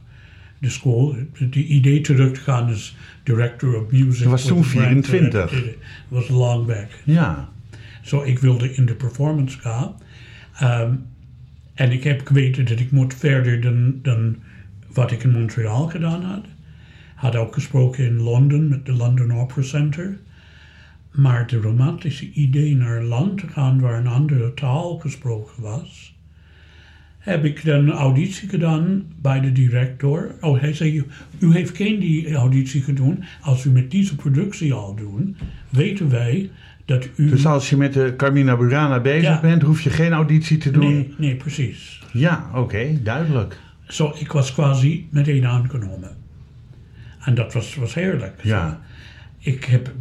[0.59, 1.17] de school?
[1.33, 4.27] Het idee terug te gaan als director of music.
[4.27, 5.51] Was toen the Brand 24.
[5.51, 5.83] Director.
[6.09, 6.89] was long back.
[7.05, 7.53] Ja.
[8.05, 9.95] Zo, ik wilde in de performance gaan.
[10.59, 10.95] Ehm,
[11.75, 14.37] en ik heb geweten dat ik moet verder dan, dan
[14.93, 16.45] wat ik in Montreal gedaan had.
[17.15, 20.19] Had ook gesproken in Londen met de London Opera Center.
[21.11, 26.19] Maar de romantische idee naar een land te gaan waar een andere taal gesproken was,
[27.19, 30.35] heb ik dan auditie gedaan bij de directeur.
[30.41, 31.07] Oh, hij zei, u,
[31.39, 33.25] u heeft geen die auditie gedaan.
[33.41, 35.37] Als u met deze productie al doen,
[35.69, 36.51] weten wij
[36.85, 37.29] dat u...
[37.29, 39.41] Dus als je met de Carmina Burana bezig Ja.
[39.41, 40.93] bent, hoef je geen auditie te doen.
[40.93, 42.03] Nee, nee, precies.
[42.13, 43.59] Ja, oké, duidelijk.
[43.87, 46.17] Zo, ik was quasi meteen aangenomen.
[47.25, 48.41] En dat was, was heerlijk.
[48.43, 48.81] Ja.
[49.39, 49.93] Ik heb,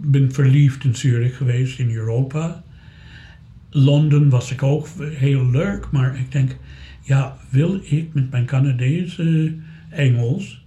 [0.00, 2.62] ben verliefd in Zurich geweest, in Europa.
[3.70, 6.56] Londen was ik ook heel leuk, maar ik denk,
[7.02, 9.54] ja, wil ik met mijn Canadese
[9.90, 10.64] Engels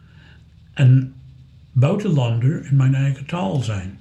[0.74, 1.14] een
[1.72, 3.98] buitenlander in mijn eigen taal zijn?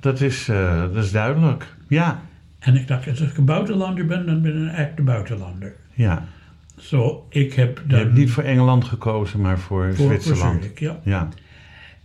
[0.00, 1.66] Dat is, eh, dat is duidelijk.
[1.88, 2.20] Ja,
[2.58, 5.74] En ik dacht, als ik een buitenlander ben, dan ben ik een echte buitenlander.
[5.94, 6.24] ja.
[6.78, 7.98] Zo, ik heb Je dan...
[7.98, 10.62] hebt niet voor Engeland gekozen, maar voor, voor- voor Zwitserland.
[10.62, 10.98] Zurich, ja.
[11.02, 11.28] Ja.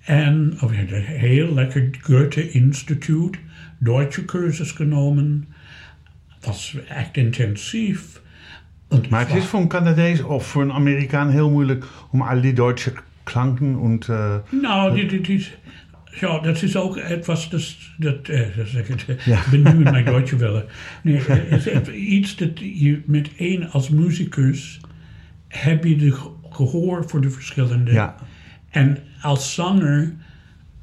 [0.03, 3.37] En ja, een heel lekker Goethe-instituut,
[3.77, 5.47] Duitse cursus genomen.
[6.39, 8.21] Dat was echt intensief.
[8.87, 12.41] Und Maar het is voor een Canadees of voor een Amerikaan heel moeilijk om al
[12.41, 14.09] die Duitse klanken en...
[14.09, 15.57] eh, Nou, dit, dit is,
[16.19, 19.37] ja, dat is ook etwas, das, dat, eh, dat zeg ik, Ja.
[19.39, 20.65] ik ben nu in mijn Duitse willen.
[21.03, 24.79] Nee, het is iets dat je met één als muzikus
[25.47, 27.91] heb je de ge- gehoor voor de verschillende.
[27.91, 28.15] ja,
[28.69, 30.13] En als zanger,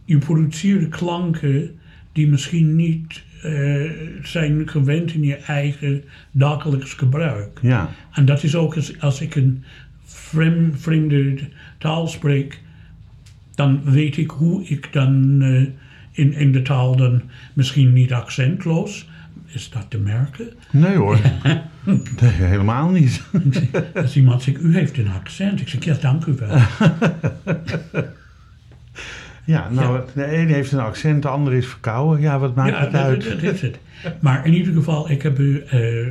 [0.05, 1.79] je produceert klanken
[2.13, 3.91] die misschien niet eh,
[4.23, 7.59] zijn gewend in je eigen dagelijks gebruik.
[7.63, 7.91] Ja.
[8.13, 9.65] En dat is ook als, als ik een
[10.05, 11.39] vreem- vreemde
[11.79, 12.61] taal spreek,
[13.61, 15.63] dan weet ik hoe ik dan eh,
[16.11, 19.09] in, in de taal dan misschien niet accentloos,
[19.47, 20.49] is dat te merken?
[20.73, 21.19] Nee hoor.
[22.21, 23.23] Nee, helemaal niet.
[23.95, 25.61] Als iemand zegt, u heeft een accent.
[25.61, 26.59] Ik zeg, ja, dank u wel.
[29.45, 32.21] Ja, nou, de ene heeft een accent, de andere is verkouden.
[32.21, 33.25] Ja, wat maakt ja, het dat, uit?
[33.25, 33.79] dat- dat is het.
[34.21, 35.63] Maar in ieder geval, ik heb de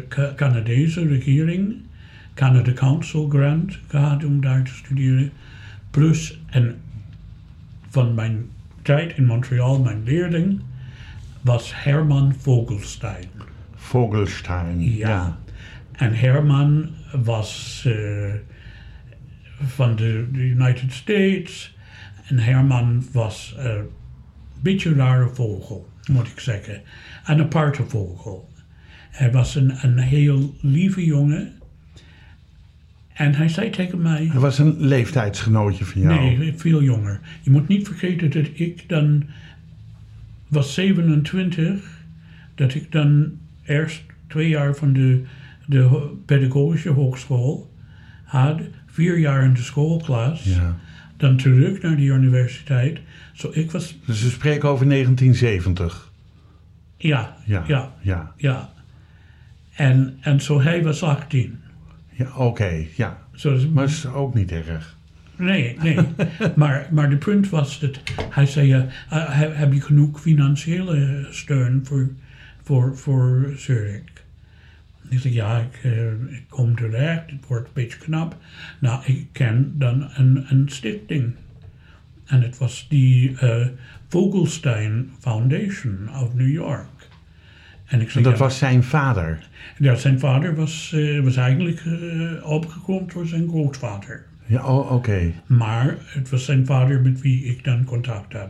[0.08, 1.76] eh, Canadese regering,
[2.34, 5.32] Canada Council grant gehad om daar te studeren.
[5.92, 6.76] Plus, en
[7.89, 8.49] van mijn
[8.82, 10.62] tijd in Montreal, mijn leerling,
[11.41, 13.25] was Herman Vogelstein.
[13.75, 14.82] Vogelstein.
[14.82, 15.08] Ja.
[15.08, 15.39] Ja.
[15.91, 16.89] En Herman
[17.23, 18.34] was eh,
[19.65, 21.78] van de, de United States.
[22.28, 23.89] En Herman was een
[24.62, 26.82] beetje een rare vogel, moet ik zeggen.
[27.25, 28.49] Een aparte vogel.
[29.10, 31.59] Hij was een, een heel lieve jongen.
[33.20, 34.26] En hij zei tegen mij...
[34.32, 36.20] Hij was een leeftijdsgenootje van jou.
[36.38, 37.20] Nee, veel jonger.
[37.42, 39.24] Je moet niet vergeten dat ik dan
[40.48, 41.82] was 27,
[42.56, 43.32] dat ik dan
[43.66, 45.24] eerst twee jaar van de,
[45.66, 47.74] de pedagogische hogeschool
[48.24, 50.76] had, vier jaar in de schoolklas, Ja.
[51.18, 53.00] dan terug naar de universiteit.
[53.34, 56.12] Zo ik was, Dus we spreken over 1970.
[56.98, 57.64] ja, Ja.
[57.68, 58.34] ja, Ja.
[58.38, 58.70] ja.
[59.76, 61.59] En, en zo hij was 18.
[62.20, 62.86] Ja, oké.
[62.96, 63.18] ja.
[63.74, 64.98] Maar is ook niet erg.
[65.36, 65.98] Nee, nee.
[66.56, 71.86] maar, maar de punt was dat hij zei: eh, heb heb je genoeg financiële steun
[71.86, 72.10] voor,
[72.64, 74.02] voor, voor Zurich?
[75.10, 78.38] Ik zei: Ja, ik, eh, ik kom terecht, het wordt een beetje knap.
[78.80, 81.34] Nou, ik ken dan een, een stichting.
[82.26, 83.68] En het was die eh,
[84.08, 86.99] Vogelstein Foundation of New York.
[87.89, 89.39] En ik En zei: dat ja, was zijn vader.
[89.78, 94.25] ja, zijn vader was, eh, was eigenlijk eh, opgekomen door zijn grootvader.
[94.45, 95.34] Ja, oh, oké.
[95.45, 98.49] Maar het was zijn vader met wie ik dan contact had.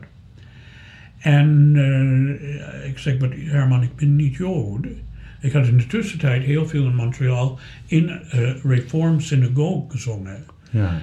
[1.20, 4.88] En eh, ik zeg, maar Herman, ik ben niet Jood.
[5.42, 10.44] Ik had in de tussentijd heel veel in Montreal in eh Reform Synagogue gezongen.
[10.70, 11.02] Ja.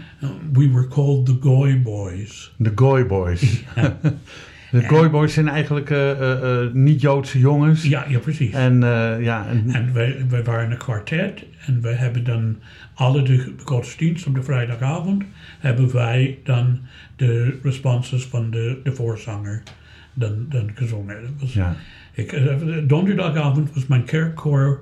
[0.53, 2.53] We were called the Goy Boys.
[2.57, 3.63] De Goy Boys.
[4.81, 7.83] De Goy Boys zijn eigenlijk eh, eh, eh, niet-Joodse jongens.
[7.83, 8.53] Ja, ja, precies.
[8.53, 8.81] En
[9.21, 12.57] ja, en, En wij, wij waren een kwartet en we hebben dan
[12.95, 15.25] alle de godsdienst op de vrijdagavond
[15.59, 16.79] hebben wij dan
[17.17, 19.63] de responses van de, de voorzanger
[20.15, 21.23] dan, dan gezongen.
[21.23, 21.77] Dat was, ja.
[22.13, 22.43] ik,
[22.89, 24.81] donderdagavond was mijn kerkkoor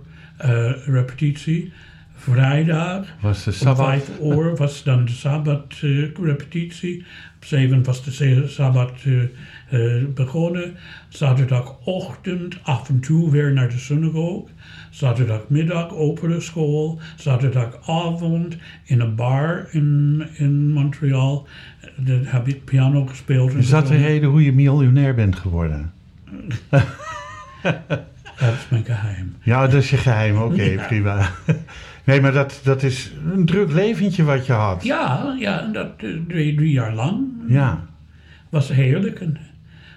[0.84, 1.72] repetitie.
[2.16, 6.98] Vrijdag was de om vijf uur was dan de Sabbat eh, repetitie.
[6.98, 8.92] Om zeven was de Sabbat
[9.74, 10.74] eh, begonnen.
[11.08, 14.48] Zaterdagochtend af en toe weer naar de synagoge.
[14.90, 16.98] Zaterdagmiddag opere school.
[17.16, 21.46] Zaterdagavond in een bar in, in Montreal.
[21.96, 23.52] Daar heb ik piano gespeeld.
[23.52, 25.92] en Is dat de reden hoe je miljonair bent geworden?
[28.38, 29.34] Dat is mijn geheim.
[29.42, 30.36] Ja, dat is je geheim.
[30.36, 30.86] Oké, Ja.
[30.86, 31.30] prima.
[32.04, 34.84] Nee, maar dat, dat is een druk leventje wat je had.
[34.84, 37.26] Ja, ja dat eh, drie, drie jaar lang.
[37.48, 37.84] Ja,
[38.50, 39.20] Was heerlijk.
[39.20, 39.36] En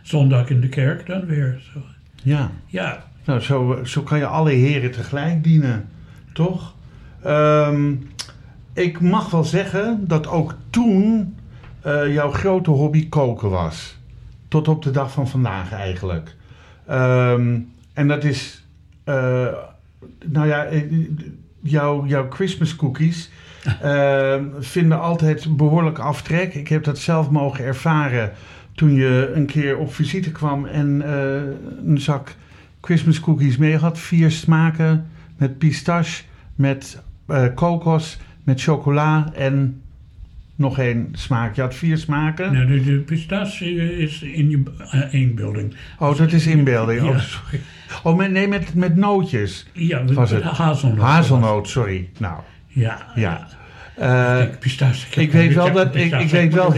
[0.07, 1.61] zondag in de kerk dan weer.
[1.73, 1.79] Zo.
[2.23, 2.51] ja.
[2.65, 5.89] Ja, Nou, zo, zo kan je alle heren tegelijk dienen,
[6.33, 6.75] toch?
[7.23, 7.93] Ehm,
[8.73, 11.35] ik mag wel zeggen dat ook toen
[11.81, 13.97] eh, jouw grote hobby koken was.
[14.47, 16.35] Tot op de dag van vandaag eigenlijk.
[16.85, 17.59] Ehm,
[17.93, 18.65] en dat is,
[19.03, 19.47] eh,
[20.25, 20.81] nou ja, eh,
[21.61, 23.29] jouw, jouw Christmas cookies
[23.81, 26.53] eh, vinden altijd behoorlijk aftrek.
[26.53, 28.31] Ik heb dat zelf mogen ervaren
[28.77, 31.41] toen je een keer op visite kwam en eh,
[31.85, 32.35] een zak
[32.81, 33.99] Christmas cookies mee had.
[33.99, 36.23] Vier smaken met pistache,
[36.55, 39.81] met eh, kokos, met chocola en
[40.55, 41.55] nog één smaak.
[41.55, 42.53] Je had vier smaken.
[42.53, 44.63] nou, de, de pistache is in je
[44.95, 45.75] uh, inbeelding.
[45.99, 47.01] Oh, dat is inbeelding.
[47.01, 47.07] Ja.
[47.07, 47.61] Oh, sorry.
[48.03, 49.67] Oh, met, nee, met, met nootjes.
[49.73, 50.43] Ja, Was het?
[50.43, 50.99] hazelnoot.
[50.99, 52.09] Hazelnoot, sorry.
[52.17, 53.47] Nou, Ja, ja.
[53.97, 56.73] Eh, Ik, ik weet wel dat- ik- ik weet wel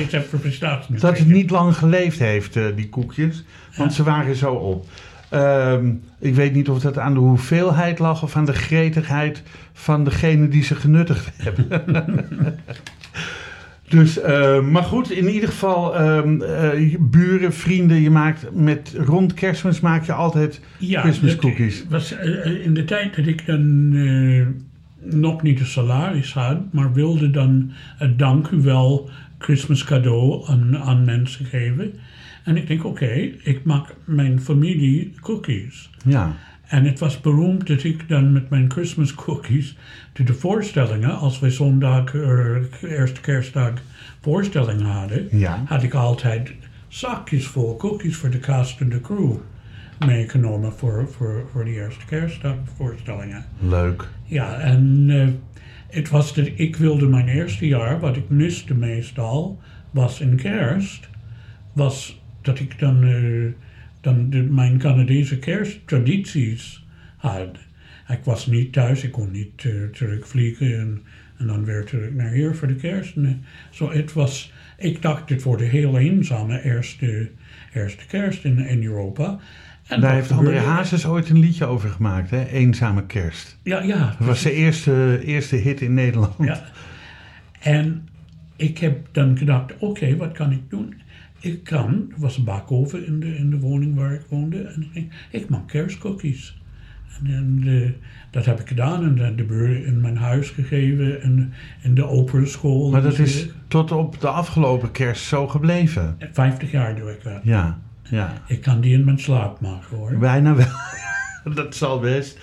[1.00, 3.44] dat het niet lang geleefd heeft, eh, die koekjes.
[3.76, 4.86] Want ze waren zo op.
[5.30, 10.04] Ehm, ik weet niet of dat aan de hoeveelheid lag of aan de gretigheid van
[10.04, 11.68] degene die ze genuttigd hebben.
[13.90, 19.34] dus, eh, maar goed, in ieder geval, ehm, eh, buren, vrienden, je maakt met rond
[19.34, 21.84] kerstmis maak je altijd Ja, Christmas dat cookies.
[21.90, 22.12] Was,
[22.64, 23.94] in de tijd dat ik dan
[25.04, 30.78] nog niet een salaris had, maar wilde dan het dank u wel Christmas cadeau aan,
[30.78, 31.94] aan mensen geven.
[32.44, 33.12] En ik denk, oké,
[33.44, 35.90] ik maak mijn familie cookies.
[36.06, 36.36] Ja.
[36.68, 39.78] En het was beroemd dat ik dan met mijn Christmas cookies
[40.14, 43.72] to de voorstellingen, als we zondag, uh, eerste kerstdag
[44.22, 45.64] voorstellingen hadden, Ja.
[45.66, 46.52] had ik altijd
[46.88, 49.36] zakjes vol cookies voor de cast en de crew
[50.06, 53.46] meegenomen voor, voor, voor de eerste kerstdag voorstellingen.
[53.60, 54.08] Leuk.
[54.26, 55.28] Ja, en eh,
[55.98, 61.10] het was dat ik wilde mijn eerste jaar, wat ik miste meestal, was in kerst,
[61.74, 63.52] was dat ik dan, eh,
[64.02, 66.86] dan de, mijn Canadese kersttradities
[67.18, 67.58] had.
[68.08, 71.02] Ik was niet thuis, ik kon niet eh, terugvliegen en,
[71.38, 73.16] en dan weer terug naar hier voor de kerst.
[73.70, 77.30] Zo, het was, ik dacht, het wordt een heel eenzame eerste,
[77.74, 79.40] eerste kerst in, in Europa.
[79.90, 80.60] En Daar heeft André?
[80.60, 82.46] Hazes ooit een liedje over gemaakt, hè?
[82.46, 83.58] Eenzame kerst.
[83.64, 84.16] Ja, ja.
[84.18, 86.34] Dat was zijn eerste, eerste hit in Nederland.
[86.40, 86.62] Ja.
[87.60, 88.08] En
[88.56, 90.96] ik heb dan gedacht, oké, wat kan ik doen?
[91.40, 94.62] Ik kan, er was een bakoven in de, in de woning waar ik woonde.
[94.62, 96.62] En ik denk, ik maak kerstcookies.
[97.20, 97.90] En, en, eh,
[98.32, 102.06] dat heb ik gedaan en de, de buren in mijn huis gegeven en in de
[102.06, 102.90] operaschool.
[102.90, 103.58] Maar dat is natuurlijk.
[103.68, 106.18] tot op de afgelopen kerst zo gebleven.
[106.32, 107.40] 50 jaar doe ik dat.
[107.44, 108.34] Ja, ja.
[108.48, 110.18] Ik kan die in mijn slaap maken hoor.
[110.18, 111.54] Bijna wel.
[111.56, 112.38] dat zal best.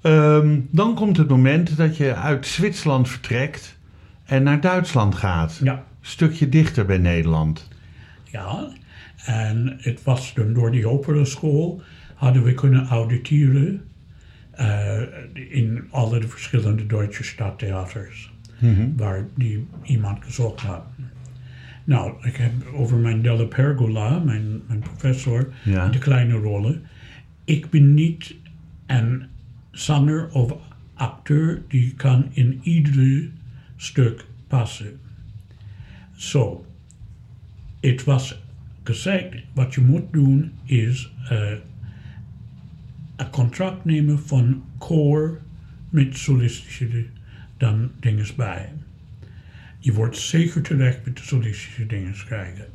[0.00, 3.78] Ehm, dan komt het moment dat je uit Zwitserland vertrekt
[4.24, 5.60] en naar Duitsland gaat.
[5.62, 5.84] Ja.
[6.00, 7.68] Stukje dichter bij Nederland.
[8.24, 8.68] Ja,
[9.24, 11.82] en het was dan door die operaschool
[12.14, 13.82] hadden we kunnen auditeren
[14.50, 15.00] eh,
[15.32, 18.32] in alle de verschillende Duitse stadtheaters
[18.96, 20.84] waar die iemand gezocht had.
[21.84, 25.88] Nou, ik heb over mijn Della Pergola, mijn, mijn professor, Ja.
[25.88, 26.82] de kleine rollen.
[27.44, 28.34] Ik ben niet
[28.86, 29.26] een
[29.70, 30.54] zanger of
[30.94, 33.28] acteur die kan in iedere
[33.76, 35.00] stuk passen.
[36.16, 36.66] Zo,
[37.80, 38.40] het was
[38.82, 41.50] gezegd, wat je moet doen is eh,
[43.16, 45.40] een contract nemen van koor
[45.90, 47.04] met solistische
[47.56, 48.72] dan dingen bij.
[49.84, 52.66] Je wordt zeker terecht met de solistische dingen krijgen.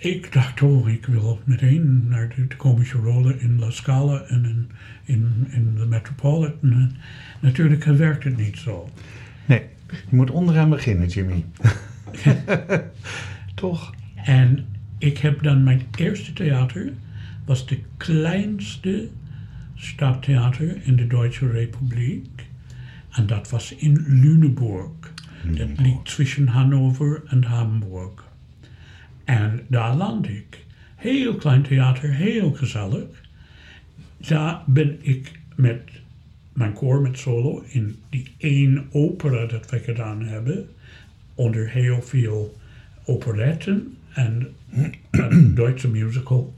[0.00, 4.44] Ik dacht, oh, ik wil meteen naar de, de komische rollen in La Scala en
[4.44, 4.70] in,
[5.04, 6.72] in, in de Metropolitan.
[6.72, 6.96] En
[7.40, 8.90] Natuurlijk werkt het niet zo.
[9.46, 11.44] Nee, je moet onderaan beginnen, Jimmy.
[13.54, 13.94] Toch?
[14.14, 14.66] En
[14.98, 16.92] ik heb dan mijn eerste theater,
[17.44, 19.08] was de kleinste
[19.74, 22.46] stadtheater in de Duitse Republiek.
[23.10, 24.90] En dat was in Lüneburg.
[25.44, 28.26] Dat ligt tussen Hannover en Hamburg.
[29.24, 30.66] En daar land ik.
[30.96, 33.26] Heel klein theater, heel gezellig.
[34.16, 35.82] Daar ben ik met
[36.52, 40.68] mijn koor met solo in die één opera dat we gedaan hebben.
[41.34, 42.58] Onder heel veel
[43.04, 44.48] operetten en
[45.10, 46.54] een Duitse musical.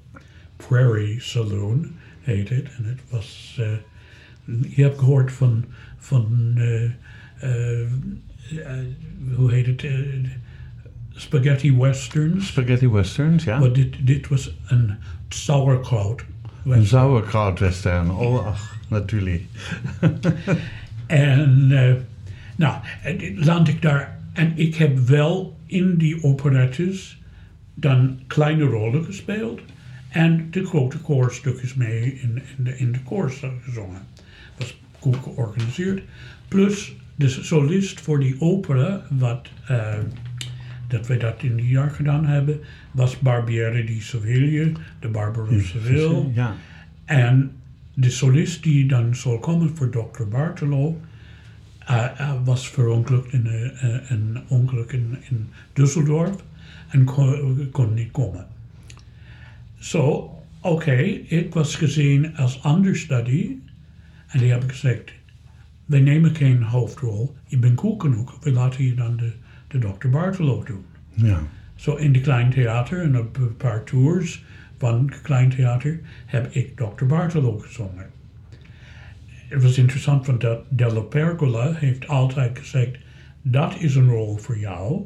[0.56, 1.90] Prairie Saloon
[2.20, 2.68] heet het.
[2.76, 3.56] En het was.
[3.60, 3.72] eh,
[4.76, 5.64] je hebt gehoord van.
[5.98, 6.84] van eh,
[7.40, 7.86] eh,
[9.34, 9.84] hoe heet het?
[9.84, 9.92] eh,
[11.10, 12.46] spaghetti westerns.
[12.46, 13.58] Spaghetti westerns, ja.
[13.58, 14.94] Maar dit, dit was een
[15.28, 16.24] sauerkraut.
[16.64, 18.10] Een sauerkraut western.
[18.10, 19.42] Oh, ach, natuurlijk.
[21.06, 21.94] En eh,
[22.56, 24.18] nou, eh, land ik daar.
[24.32, 27.18] En ik heb wel in die operettes
[27.74, 29.60] dan kleine rollen gespeeld.
[30.08, 33.32] En de grote koorstukjes mee in, in, de, in de koor
[33.62, 34.00] gezongen.
[34.56, 36.02] was goed georganiseerd.
[36.48, 39.98] Plus de solist voor die opera, wat, eh,
[40.88, 46.30] dat we dat in die jaar gedaan hebben, was Barbiere di Seville, de Barbara Seville.
[46.34, 46.54] Ja.
[47.04, 47.52] En
[47.94, 50.22] de solist die dan zou komen voor Dr.
[50.30, 51.00] Bartolo
[51.78, 53.46] eh, eh, was verongelukt in
[54.08, 56.36] een, ongeluk in, in Düsseldorf
[56.88, 58.46] en kon, kon niet komen.
[59.78, 60.30] Zo,
[60.60, 63.56] oké, ik was gezien als understudy
[64.26, 65.12] en die hebben gezegd,
[65.90, 69.32] wij nemen geen hoofdrol, je bent goed genoeg, we laten je dan de,
[69.68, 70.08] de Dr.
[70.08, 70.84] Bartolo doen.
[71.14, 71.42] ja.
[71.74, 74.44] Zo in de Klein Theater en op een paar tours
[74.78, 77.04] van het Klein Theater heb ik Dr.
[77.04, 78.10] Bartolo gezongen.
[79.26, 82.98] Het was interessant, want dat Della Pergola heeft altijd gezegd:
[83.42, 85.02] dat is een rol voor jou.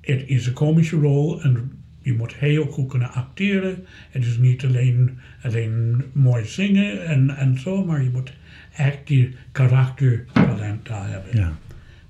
[0.00, 1.77] Het is een komische rol en
[2.08, 3.86] je moet heel goed kunnen acteren.
[4.10, 8.32] Het is niet alleen, alleen mooi zingen en, en zo, maar je moet
[8.76, 11.36] echt die karaktertalent daar hebben.
[11.36, 11.52] ja.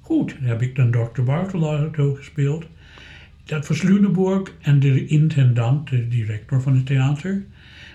[0.00, 1.22] Goed, dan heb ik dan Dr.
[1.22, 2.66] Bartolo gespeeld.
[3.44, 7.44] Dat was Lüneburg en de intendant, de directeur van het theater,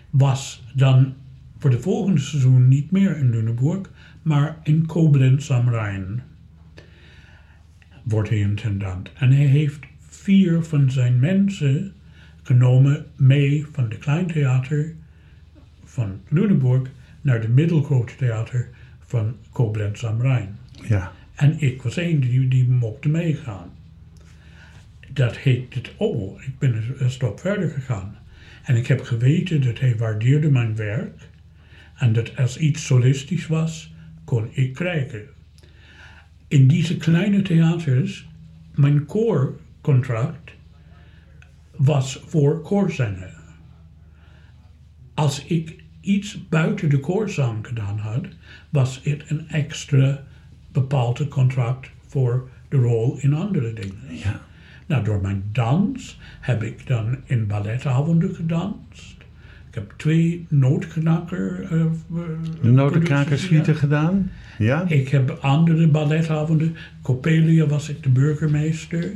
[0.09, 1.13] was dan
[1.57, 3.89] voor de volgende seizoen niet meer in Lüneburg,
[4.21, 6.23] maar in Koblenz am Rijn.
[8.03, 9.11] Wordt hij intendant.
[9.13, 9.79] En hij heeft
[10.23, 11.93] vier van zijn mensen
[12.43, 14.93] genomen mee van de Kleintheater
[15.83, 16.89] van Lunenburg
[17.21, 18.69] naar de Middelgrote Theater
[19.05, 20.57] van Koblenz am Rijn.
[20.87, 21.11] Ja.
[21.35, 23.69] En ik was één die, die mocht meegaan.
[25.13, 28.15] Dat heet het, oh, ik ben een- stap verder gegaan.
[28.63, 31.29] En ik heb geweten dat hij waardeerde mijn werk.
[31.97, 33.93] En dat als iets solistisch was,
[34.23, 35.21] kon ik krijgen.
[36.47, 38.27] In deze kleine theaters,
[38.75, 39.05] mijn
[39.83, 40.51] koorcontract
[41.75, 43.33] was voor koorzangen.
[45.13, 48.25] Als ik iets buiten de koorzang gedaan had,
[48.69, 50.23] was het een extra
[50.71, 54.17] bepaalde contract voor de rol in andere dingen.
[54.23, 54.41] Ja.
[54.85, 59.15] Nou, door mijn dans heb ik dan in balletavonden gedanst.
[59.69, 61.67] Ik heb twee noodknakker.
[61.71, 61.87] eh, eh,
[62.61, 62.71] De
[63.75, 64.31] gedaan?
[64.57, 64.87] Ja?
[64.87, 66.75] Ik heb andere balletavonden.
[67.01, 69.11] Coppelia was ik de burgemeester.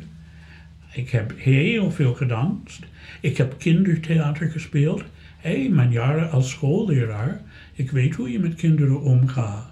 [0.98, 2.86] Ik heb heel veel gedanst.
[3.22, 5.04] Ik heb kindertheater gespeeld.
[5.38, 7.42] Hé, hey, mijn jaren als schoolleraar.
[7.74, 9.66] Ik weet hoe je met kinderen omgaat.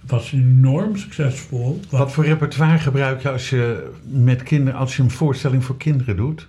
[0.00, 1.80] Het was enorm succesvol.
[1.90, 6.16] Wat voor repertoire gebruik je als je met kinderen, als je een voorstelling voor kinderen
[6.16, 6.48] doet?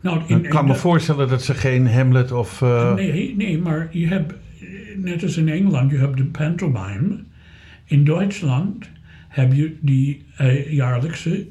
[0.00, 2.62] Nou, Ik in- kan in me de- voorstellen dat ze geen Hamlet of.
[2.62, 4.34] eh, Nee, nee, maar je hebt,
[4.96, 7.18] net als in Engeland, je hebt de pantomime.
[7.84, 8.88] In Duitsland
[9.28, 11.46] heb je die eh, jaarlijkse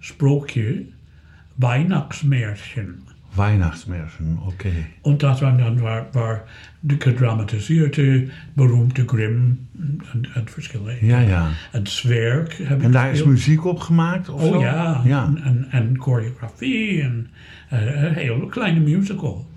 [0.00, 0.84] kerstsprookje,
[1.54, 3.02] Weihnachtsmärchen.
[3.34, 4.70] Weihnachtsmärchen, oké.
[5.02, 6.42] En dat waren dan waar, waar
[6.80, 9.68] de gedramatiseerde, beroemde Grimm
[10.12, 11.06] en, en verschillende.
[11.06, 11.48] Ja, ja.
[11.70, 14.28] Het Zwerk heb En daar is muziek op gemaakt?
[14.28, 14.60] Of Oh zo?
[14.60, 15.24] ja, ja.
[15.24, 17.28] En, en, en choreografie en
[17.68, 19.48] eh, een hele kleine musical.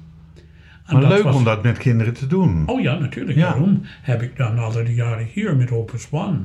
[0.86, 2.68] En Maar leuk was- om dat met kinderen te doen.
[2.68, 3.38] Oh ja, natuurlijk.
[3.38, 3.50] Ja.
[3.50, 6.40] Daarom heb ik dan al die jaren hier met Opus One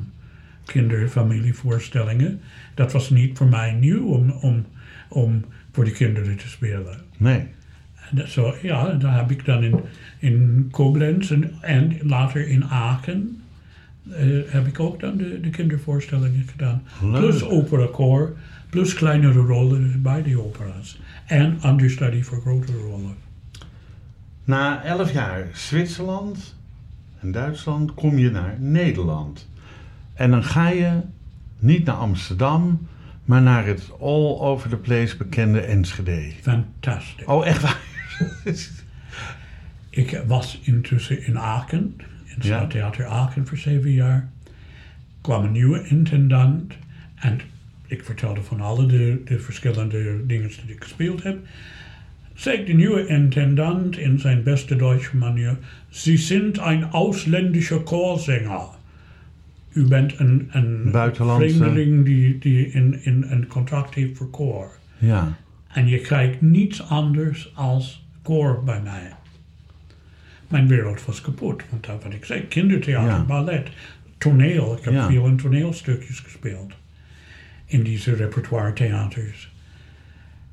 [0.73, 2.41] kinderfamilievoorstellingen.
[2.75, 4.67] Dat was niet voor mij nieuw om, om,
[5.09, 7.01] om voor de kinderen te spelen.
[7.17, 7.47] Nee.
[8.11, 9.81] En dat zo, ja, daar heb ik dan in,
[10.19, 13.43] in Koblenz en, en later in Aachen
[14.11, 16.83] eh, heb ik ook dan de, de kindervoorstellingen gedaan.
[17.03, 17.21] Leuk.
[17.21, 18.37] Plus operakoor,
[18.71, 21.01] plus kleinere rollen bij die opera's.
[21.27, 23.15] En understudy voor grotere rollen.
[24.45, 26.57] Na elf jaar Zwitserland
[27.21, 29.49] en Duitsland kom je naar Nederland.
[30.19, 31.01] En dan ga je
[31.59, 32.87] niet naar Amsterdam,
[33.25, 36.33] maar naar het all over the place bekende Enschede.
[36.41, 37.27] Fantastisch.
[37.27, 37.81] Oh, echt waar?
[39.91, 41.95] Ik was intussen in Aachen,
[42.25, 42.57] in het Ja.
[42.57, 44.29] Stadtheater Aachen voor zeven jaar.
[45.21, 46.73] kwam een nieuwe intendant
[47.15, 47.41] en
[47.87, 51.39] ik vertelde van alle de, de verschillende dingen die ik gespeeld heb.
[52.35, 55.57] Zei de nieuwe intendant in zijn beste Duitse manier:
[55.89, 58.78] Sie sind ein ausländischer Chorsänger.
[59.79, 64.71] U bent een, een Buitenlandse- vreemdeling die, die in, in een contract heeft voor koor.
[64.99, 65.37] Ja.
[65.69, 69.13] En je krijgt niets anders als koor bij mij.
[70.49, 71.63] Mijn wereld was kapot.
[71.71, 73.25] Want dat wat ik zei, kindertheater, Ja.
[73.25, 73.69] ballet,
[74.19, 74.77] toneel.
[74.79, 75.07] Ik heb Ja.
[75.09, 76.73] veel in toneelstukjes gespeeld.
[77.67, 79.53] In deze repertoire theaters.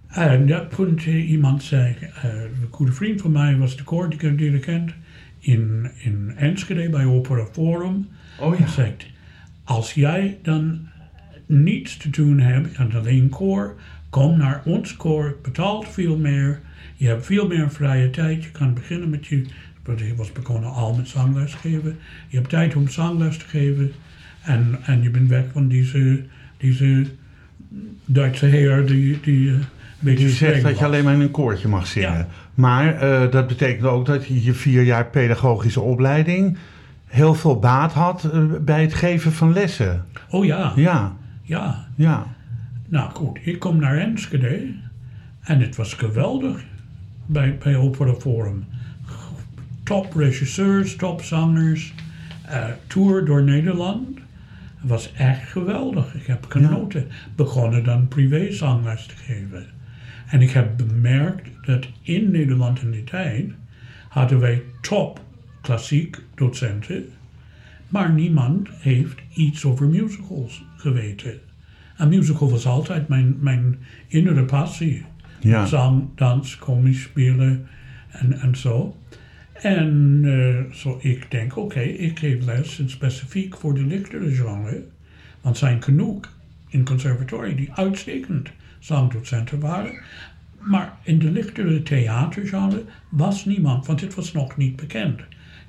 [0.07, 4.91] En dat punt eh, iemand zei, eh, een goede vriend van mij was de koordirigent
[5.39, 8.07] in, in Enschede bij Opera Forum.
[8.39, 9.05] Oh En zegt,
[9.65, 10.87] als jij dan
[11.45, 13.75] niets te doen hebt en alleen koor,
[14.09, 16.59] kom naar ons koor, het betaalt veel meer,
[16.95, 19.45] je hebt veel meer vrije tijd, je kan beginnen met je,
[19.83, 21.97] want ik was begonnen al met zangles geven,
[22.27, 23.91] je hebt tijd om zangles te geven.
[24.41, 26.23] En, en je bent weg van deze,
[26.57, 27.05] deze
[28.05, 29.53] Duitse heer die, die
[30.03, 32.17] eh, Je zegt dat je alleen maar in een koortje mag zingen.
[32.17, 32.27] Ja.
[32.53, 36.57] Maar eh, dat betekent ook dat je je vier jaar pedagogische opleiding
[37.05, 40.05] heel veel baat had eh, bij het geven van lessen.
[40.29, 41.87] Oh ja, Ja, ja.
[41.95, 42.35] ja.
[42.87, 44.73] Nou goed, ik kom naar Enschede
[45.41, 46.63] en het was geweldig
[47.25, 48.65] bij, bij Opera Forum.
[49.83, 51.93] Top regisseurs, top zangers,
[52.45, 54.07] eh, tour door Nederland.
[54.77, 56.15] Het was echt geweldig.
[56.15, 57.07] Ik heb genoten.
[57.35, 59.65] Begonnen dan privé zangles te geven.
[60.27, 63.51] En ik heb bemerkt dat in Nederland in die tijd
[64.09, 65.24] hadden wij top
[65.65, 67.05] klassiek docenten,
[67.87, 71.39] maar niemand heeft iets over musicals geweten.
[71.97, 75.05] Een musical was altijd mijn, mijn innere passie.
[75.39, 75.65] Ja.
[75.65, 77.67] Zang, dans, komisch spelen
[78.07, 78.97] en, en zo.
[79.53, 84.83] En eh, zo ik denk, oké, ik geef les in specifiek voor de lichtere genre.
[85.41, 86.33] Want zijn genoeg
[86.67, 88.49] in conservatorium die uitstekend
[88.79, 90.01] zangdocenten waren.
[90.59, 95.21] Maar in de lichtere theatergenre was niemand, want dit was nog niet bekend.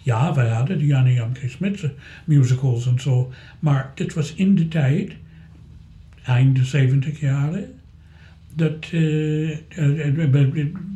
[0.07, 1.39] Ja, wij hadden de Janne Jan K.
[1.49, 1.93] Smitse
[2.25, 3.33] musicals en zo.
[3.59, 5.13] Maar dit was in de tijd,
[6.25, 7.65] einde 70 jaren,
[8.55, 9.59] dat, eh,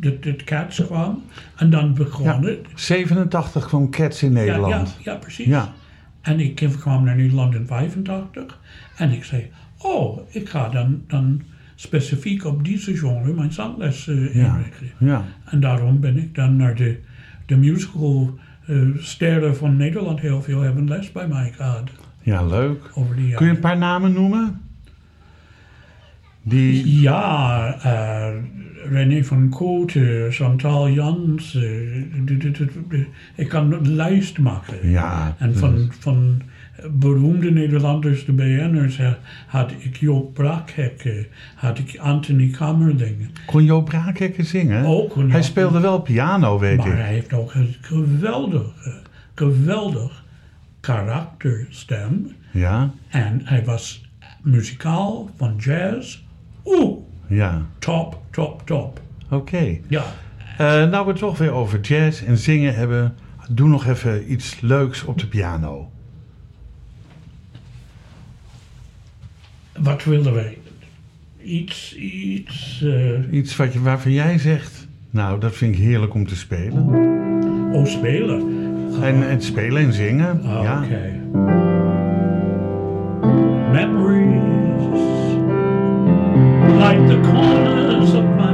[0.01, 1.23] dat, dat Cats kwam.
[1.57, 2.41] En dan begon Ja.
[2.41, 2.67] het.
[2.75, 4.97] 87 kwam Cats in Ja, ja, Nederland.
[5.05, 5.47] ja, precies.
[5.47, 5.73] Ja.
[6.21, 8.59] En ik kwam naar Nederland in 85.
[8.97, 11.43] En ik zei, oh, ik ga dan, dan
[11.75, 14.13] specifiek op deze genre mijn zangles Ja.
[14.13, 14.87] inrichten.
[14.99, 15.25] Ja.
[15.45, 16.99] En daarom ben ik dan naar de,
[17.47, 18.39] de musical
[18.71, 21.91] eh, sterren van Nederland heel veel hebben les bij mij gehad.
[22.23, 22.91] ja, leuk.
[22.95, 24.61] Over die Kun je een paar namen noemen?
[26.43, 28.35] Die, Ja, eh,
[28.91, 31.55] René van Kooten, Chantal Jans.
[31.55, 31.97] eh,
[33.35, 34.91] ik kan een lijst maken.
[34.91, 35.37] ja.
[35.39, 36.43] En van, van
[36.91, 39.13] beroemde Nederlanders, de BN'ers, eh,
[39.47, 43.29] had ik Joop Braakhekke, had ik Anthony Kamerling.
[43.47, 44.85] Kon Joop Braakhekken zingen?
[44.85, 46.93] Ook Hij Joop- speelde wel piano, weet Maar ik.
[46.93, 49.01] hij heeft ook een geweldige,
[49.35, 50.25] geweldig
[50.81, 52.33] karakterstem.
[52.53, 54.09] Ja, En hij was
[54.43, 56.23] muzikaal van jazz.
[56.65, 57.63] Oeh, ja.
[57.79, 59.01] top, top, top.
[59.31, 59.79] Oké.
[59.89, 60.05] Ja,
[60.59, 63.15] Eh, nou we het toch weer over jazz en zingen hebben.
[63.51, 65.91] Doe nog even iets leuks op de piano.
[69.83, 70.59] Wat wilden wij?
[71.45, 72.83] Iets, iets...
[72.85, 76.83] eh, Iets wat je, waarvan jij zegt, nou dat vind ik heerlijk om te spelen.
[77.73, 78.59] oh, spelen.
[79.03, 80.43] En, en spelen en zingen.
[80.45, 80.83] Ah, ja.
[80.85, 81.21] Okay.
[83.73, 85.01] Memories
[86.79, 88.50] like the corners of my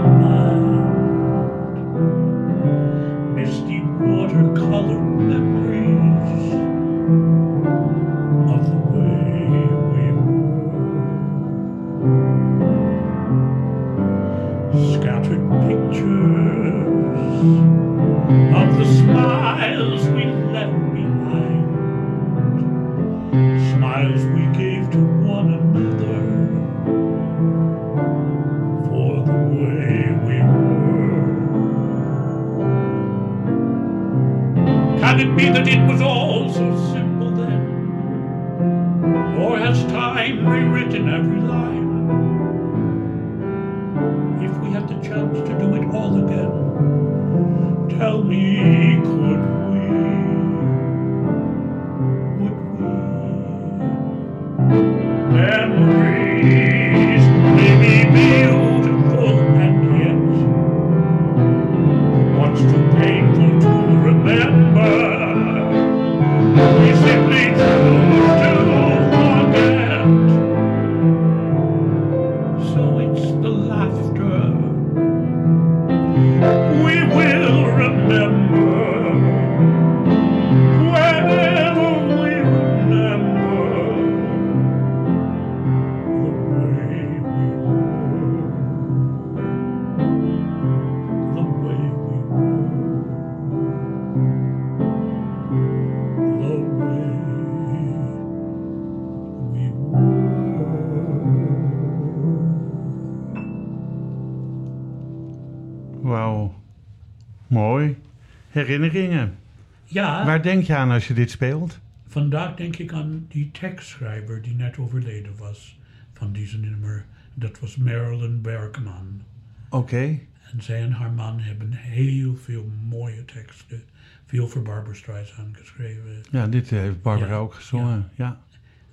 [110.46, 111.78] denk je aan als je dit speelt?
[112.06, 115.78] Vandaag denk ik aan die tekstschrijver die net overleden was
[116.12, 117.04] van deze nummer.
[117.34, 119.22] Dat was Marilyn Bergman.
[119.70, 120.18] Oké.
[120.52, 123.82] En zij en haar man hebben heel veel mooie teksten.
[124.26, 126.22] Veel voor Barbara Streisand geschreven.
[126.30, 128.10] Ja, dit heeft Barbara Ja, ook gezongen.
[128.14, 128.40] Ja.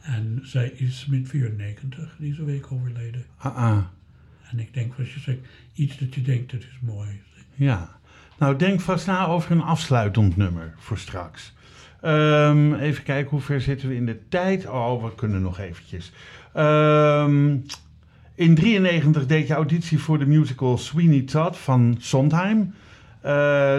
[0.01, 3.25] En zij is met 94 deze week overleden.
[3.37, 3.83] Ah, ah.
[4.51, 5.39] En ik denk, als je zegt,
[5.73, 7.21] iets dat je denkt, dat is mooi.
[7.53, 7.99] Ja.
[8.43, 11.53] Nou, denk vast na over een afsluitend nummer voor straks.
[12.01, 14.67] Ehm, even kijken, hoe ver zitten we in de tijd?
[14.67, 16.11] Oh, we kunnen nog eventjes.
[16.53, 17.55] Ehm,
[18.35, 22.73] in 93 deed je auditie voor de musical Sweeney Todd van Sondheim.
[23.21, 23.31] Eh,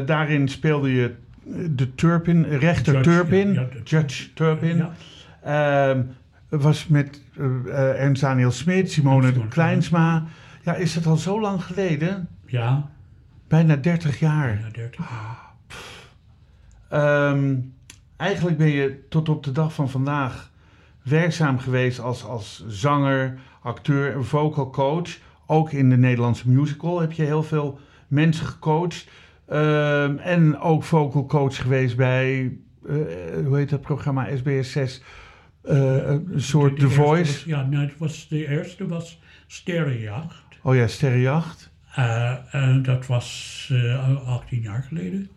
[0.07, 1.15] daarin speelde je
[1.75, 4.77] de Turpin, rechter Judge, Turpin, ja, ja, de- Judge Turpin.
[4.77, 4.93] Ja.
[5.43, 6.03] Ehm,
[6.49, 10.25] was met eh, eh, Ernst Daniel Smit, Simone Simone Kleinsma.
[10.62, 12.29] Ja, is dat al zo lang geleden?
[12.47, 12.89] Ja,
[13.55, 14.59] Bijna 30 jaar.
[14.61, 15.43] ja 30 jaar.
[16.89, 17.57] Ehm,
[18.17, 20.51] eigenlijk ben je tot op de dag van vandaag
[21.03, 25.19] werkzaam geweest als, als zanger, acteur en vocal coach.
[25.47, 27.79] Ook in de Nederlandse musical heb je heel veel
[28.09, 29.09] mensen gecoacht.
[29.49, 32.95] Ehm, en ook vocal coach geweest bij, eh,
[33.47, 35.03] hoe heet dat programma, SBS 6.
[35.63, 37.33] Eh, een soort De The Voice.
[37.33, 40.43] was- ja, nee, het was, de eerste was Sterrenjacht.
[40.63, 41.73] Oh ja, Sterrenjacht.
[41.95, 45.29] Eh, en dat was eh, 18 jaar geleden.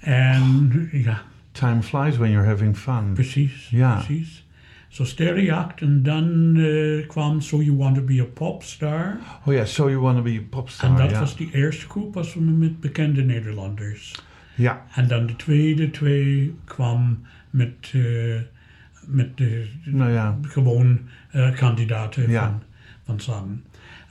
[0.00, 1.22] En ja,
[1.52, 3.12] Time flies when you're having fun.
[3.12, 3.68] precies.
[3.70, 3.94] Ja.
[3.94, 4.44] precies.
[4.88, 9.16] Zo sterrenjacht en dan eh, kwam So You Want To Be A Popstar.
[9.44, 10.90] Oh ja, So You Wanna Be a Popstar.
[10.90, 11.20] en dat ja.
[11.20, 14.14] was die eerste groep was met bekende Nederlanders.
[14.54, 18.00] Ja, En dan de tweede twee kwam met, eh,
[19.06, 20.38] met de nou ja.
[20.42, 22.42] gewoon eh, kandidaten Ja.
[22.42, 22.62] van,
[23.04, 23.60] van zang.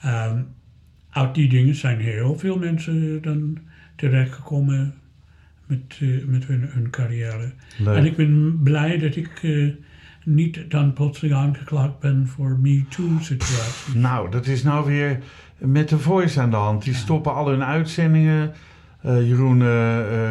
[0.02, 0.40] Ehm,
[1.16, 3.58] uit die dingen zijn heel veel mensen dan
[3.94, 4.94] terechtgekomen
[5.66, 7.52] met, eh, met hun, hun carrière.
[7.78, 7.96] Leuk.
[7.96, 9.68] En ik ben blij dat ik eh,
[10.24, 13.94] niet dan plotseling aangeklaagd ben voor MeToo-situaties.
[13.94, 15.18] Nou, dat is nou weer
[15.58, 16.84] met de Voice aan de hand.
[16.84, 18.52] Die stoppen al hun uitzendingen.
[19.00, 19.62] Eh, Jeroen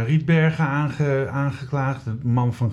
[0.06, 2.72] Rietbergen aange, aangeklaagd, de man van,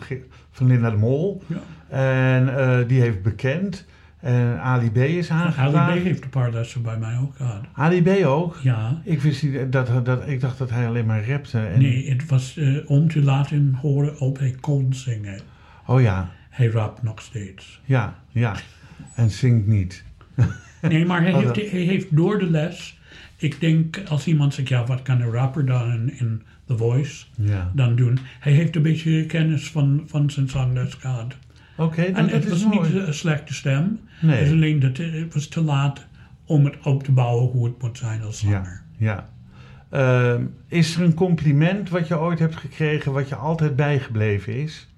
[0.51, 1.43] van Linda de Mol.
[1.47, 1.61] Ja.
[1.97, 3.87] En die heeft bekend.
[4.23, 5.75] En Ali B is aangeklaagd.
[5.91, 7.65] Ali B heeft een paar lessen bij mij ook gehad.
[7.73, 8.57] Ali B ook?
[8.63, 11.59] Ja, Ik, wist niet dat, dat, ik dacht dat hij alleen maar rapte.
[11.59, 15.41] En, nee, het was eh, om te laten horen of hij kon zingen.
[15.87, 17.81] Oh ja, Hij rapt nog steeds.
[17.85, 18.55] ja, ja.
[19.15, 20.05] En zingt niet.
[20.89, 22.99] Nee, maar hij Oh, heeft, dat- hij heeft door de les.
[23.37, 27.25] Ik denk als iemand zegt, ja, wat kan een rapper dan in, in The Voice
[27.37, 27.71] Ja.
[27.75, 28.19] dan doen?
[28.41, 31.35] Hij heeft een beetje kennis van, van zijn zangles gehad.
[31.77, 32.93] Oké, nou, En dat het is was mooi.
[32.93, 34.01] niet een slechte stem.
[34.23, 34.37] Nee.
[34.37, 36.07] Het is alleen dat het, het was te laat
[36.45, 38.83] om het op te bouwen hoe het moet zijn als zanger.
[38.97, 39.31] Ja.
[39.91, 44.89] Ehm, is er een compliment wat je ooit hebt gekregen, wat je altijd bijgebleven is?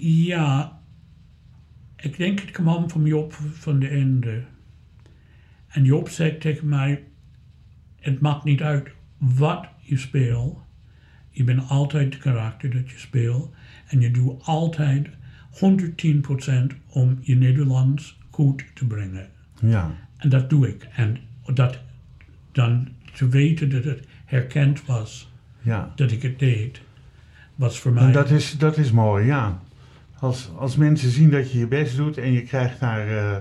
[0.00, 0.80] Ja,
[1.96, 4.42] ik denk het kwam van Job van de Ende.
[5.68, 7.04] En Job zei tegen mij,
[8.00, 8.88] het maakt niet uit
[9.18, 10.58] wat je speelt.
[11.38, 13.54] Je bent altijd het karakter dat je speelt.
[13.86, 15.08] En je doet altijd
[15.50, 19.28] 110% om je Nederlands goed te brengen.
[19.60, 19.94] Ja.
[20.16, 20.88] En dat doe ik.
[20.94, 21.16] En
[21.54, 21.78] dat
[22.52, 25.92] dan te weten dat het herkend was Ja.
[25.94, 26.80] dat ik het deed,
[27.54, 28.04] was voor mij...
[28.04, 29.60] En dat is, dat is mooi, ja.
[30.18, 33.36] Als, als mensen zien dat je je best doet en je krijgt daar eh,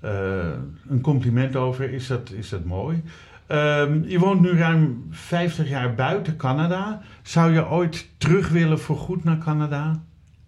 [0.00, 0.58] eh,
[0.88, 3.02] een compliment over, is dat, is dat mooi.
[3.46, 7.02] Ehm, je woont nu ruim 50 jaar buiten Canada.
[7.22, 10.02] Zou je ooit terug willen voor goed naar Canada?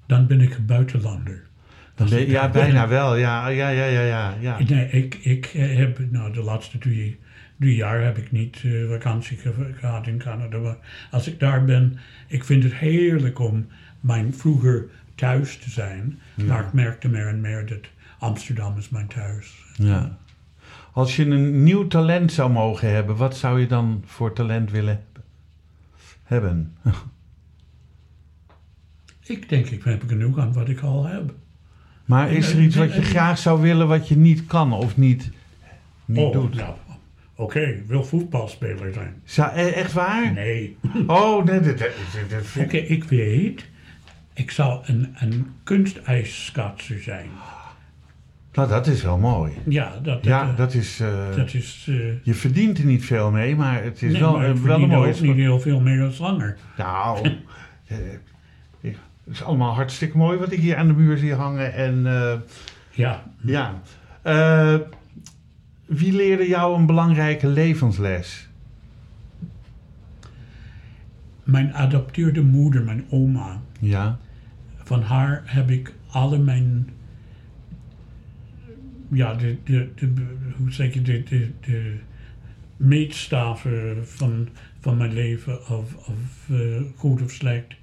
[0.07, 1.43] Dan ben ik een buitenlander.
[2.11, 3.17] Ben- ja, bijna wel.
[3.17, 4.35] Ja, ja, ja, ja, ja.
[4.41, 4.59] ja.
[4.69, 7.19] Nee, ik, ik eh, heb, nou, de laatste drie,
[7.59, 10.59] drie jaar heb ik niet eh, vakantie ge- gehad in Canada.
[10.59, 10.77] Maar
[11.11, 13.67] als ik daar ben, ik vind het heerlijk om
[14.01, 14.85] mijn vroeger
[15.15, 16.19] thuis te zijn.
[16.35, 17.81] Maar ik merkte meer en meer dat
[18.19, 19.55] Amsterdam is mijn thuis.
[19.77, 20.17] Ja.
[20.97, 25.05] Als je een nieuw talent zou mogen hebben, wat zou je dan voor talent willen
[26.23, 26.77] hebben?
[29.27, 31.35] Ik denk, ik heb genoeg aan wat ik al heb.
[32.05, 35.31] Maar is er iets wat je graag zou willen wat je niet kan of niet,
[36.05, 36.55] niet oh, doet?
[36.55, 36.75] nou,
[37.35, 39.23] oké, wil voetbalspeler zijn.
[39.25, 40.33] Zou, e- echt waar?
[40.33, 40.77] Nee.
[41.07, 41.91] Oh, nee, dat,
[42.59, 43.67] Oké, ik weet,
[44.35, 45.51] ik zou een, een
[47.01, 47.29] zijn.
[48.57, 49.53] Nou, dat is wel mooi.
[49.69, 51.01] Ja, dat, dat, Ja, eh, dat is...
[51.01, 51.87] eh, dat is...
[51.89, 54.83] eh, je verdient er niet veel mee, maar het is nee, wel, maar eh, wel
[54.83, 56.57] een ook niet heel veel meer als zanger.
[56.77, 57.27] Nou,
[57.87, 57.97] eh,
[58.81, 61.75] het is allemaal hartstikke mooi wat ik hier aan de muur zie hangen.
[61.75, 62.33] En eh,
[62.91, 63.81] Ja, ja,
[64.23, 64.75] Eh,
[65.87, 68.49] wie leerde jou een belangrijke levensles?
[71.45, 74.19] mijn adopteerde moeder, mijn oma, Ja,
[74.85, 76.89] van haar heb ik alle mijn...
[79.17, 80.13] Ja, de, de, de,
[80.57, 81.97] hoe zeg je, de, de, de
[82.77, 84.49] meetstaven van,
[84.81, 87.75] van mijn leven, of, of eh, goed of slecht.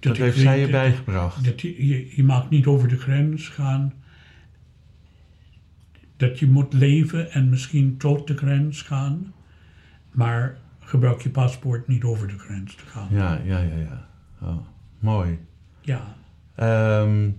[0.00, 1.44] dat, heeft zij je dat- bijgebracht.
[1.44, 3.92] Dat je, je, je mag niet over de grens gaan.
[6.16, 9.32] Dat je moet leven en misschien tot de grens gaan.
[10.10, 13.08] Maar gebruik je paspoort niet over de grens te gaan.
[13.10, 14.08] Ja, ja, ja, ja.
[14.42, 14.56] Oh,
[14.98, 15.38] mooi.
[15.80, 16.16] Ja.
[16.54, 17.30] Ehm,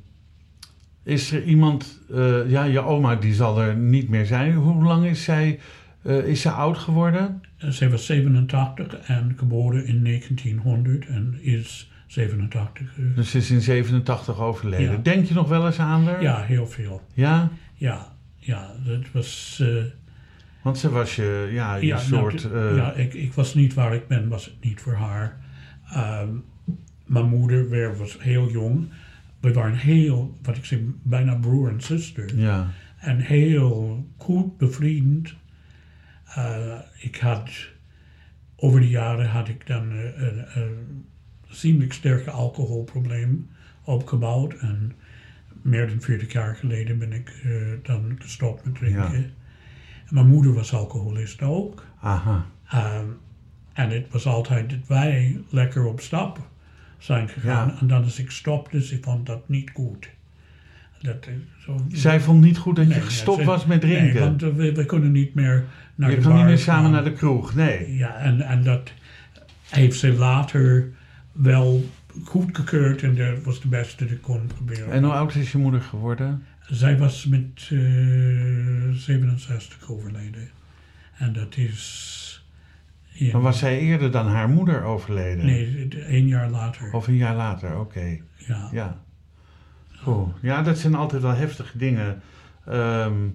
[1.04, 4.54] is er iemand, eh, ja, je oma die zal er niet meer zijn.
[4.54, 5.60] Hoe lang is zij,
[6.02, 7.41] eh, is ze oud geworden?
[7.58, 12.97] Zij was 87 en geboren in 1900 en is 87.
[12.97, 14.91] eh, Dus ze is in 87 overleden.
[14.91, 14.97] Ja.
[14.97, 16.22] Denk je nog wel eens aan haar?
[16.22, 17.02] Ja, heel veel.
[17.14, 17.49] Ja?
[17.74, 19.60] Ja, ja, dat was...
[19.64, 19.84] eh,
[20.62, 22.52] Want ze was je, ja, je ja, nou, soort...
[22.52, 25.38] eh, ja ik, ik was niet waar ik ben, was het niet voor haar.
[25.93, 26.30] Ehm,
[27.06, 28.89] mijn moeder weer was heel jong.
[29.42, 32.38] We waren heel, wat ik zeg, bijna broer en zuster.
[32.38, 32.72] ja.
[32.98, 35.36] En heel goed bevriend.
[36.36, 37.50] Eh, ik had,
[38.56, 41.06] over de jaren had ik dan eh, een, een
[41.48, 43.50] ziemlijk sterke alcoholprobleem
[43.84, 44.54] opgebouwd.
[44.54, 44.92] En
[45.62, 47.52] meer dan 40 jaar geleden ben ik eh,
[47.84, 49.12] dan gestopt met drinken.
[49.12, 49.14] Ja.
[49.14, 49.34] En
[50.10, 51.86] mijn moeder was alcoholist ook.
[52.00, 52.46] Aha.
[52.68, 53.06] Ehm,
[53.74, 56.50] en het was altijd dat wij lekker op stap
[57.02, 57.68] zijn gegaan.
[57.68, 57.78] Ja.
[57.80, 60.10] En dan als ik stopte, ze vond dat niet goed.
[61.02, 61.34] Dat, eh,
[61.66, 64.14] zo, Zij vond niet goed dat je gestopt ze- was met drinken.
[64.14, 65.64] Nee, want eh, we, we kunnen niet meer
[65.95, 66.91] naar je de kan niet meer samen gaan.
[66.91, 67.56] naar de kroeg.
[67.56, 67.95] Nee.
[67.95, 68.91] Ja, en, en dat
[69.70, 70.89] heeft ze later
[71.32, 71.89] wel
[72.24, 74.91] goedgekeurd en dat was de beste dat kon gebeuren.
[74.91, 76.43] En hoe oud is je moeder geworden?
[76.70, 77.78] Zij was met eh
[78.93, 80.49] 67 overleden.
[81.18, 82.31] En dat is...
[83.26, 85.45] Ja, Maar was zij eerder dan haar moeder overleden?
[85.45, 86.91] Nee, één jaar later.
[86.93, 88.17] Of een jaar later, oké.
[88.47, 88.69] ja.
[88.72, 89.03] Ja.
[89.88, 90.34] Goed.
[90.41, 92.22] Ja, dat zijn altijd wel heftige dingen.
[92.65, 93.28] Ehm,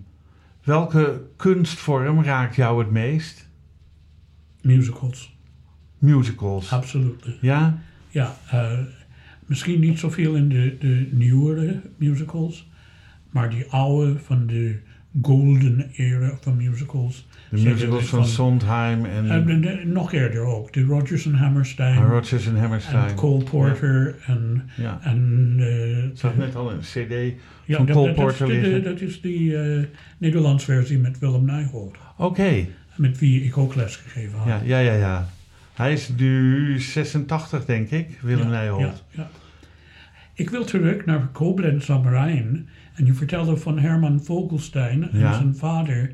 [0.65, 3.49] welke kunstvorm raakt jou het meest?
[4.63, 5.37] Musicals,
[5.99, 6.73] Musicals.
[6.73, 7.25] absoluut.
[7.41, 7.79] Ja?
[8.09, 8.79] Ja, eh,
[9.47, 12.71] misschien niet zoveel in de, de nieuwere musicals,
[13.31, 14.81] maar die oude van de
[15.23, 17.27] golden era van musicals.
[17.51, 21.35] De musicals van, van- Sondheim en En de- de- nog eerder ook, de Rodgers en
[21.35, 23.09] Hammerstein Rodgers en Hammerstein.
[23.09, 24.99] en Cole Porter en, Ja.
[25.03, 25.55] en
[26.23, 27.35] eh, net al een cd
[27.65, 29.83] ja, van dat, Cole dat, dat is Porter de, dat is die eh
[30.19, 32.67] Nederlands versie met Willem Nijholt, Oké.
[32.97, 34.47] met wie ik ook les gegeven had.
[34.49, 35.29] Ja, ja, ja, ja.
[35.75, 38.81] Hij is nu 86, denk ik, Willem Nijholt.
[38.81, 39.31] Ja, ja.
[40.35, 42.69] Ik wil terug naar Koblenz am Rijn.
[42.95, 45.11] En je vertelde van Herman Vogelstein.
[45.11, 45.33] En Ja.
[45.33, 46.11] zijn vader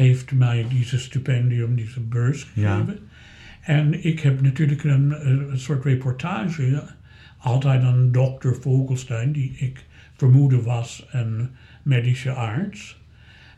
[0.00, 2.74] heeft mij deze stipendium, deze beurs Ja.
[2.74, 2.98] gegeven.
[3.60, 6.82] En ik heb natuurlijk een, een soort reportage.
[7.38, 9.84] Altijd aan dokter Vogelstein, die ik
[10.16, 11.48] vermoedde was een
[11.82, 12.98] medische arts.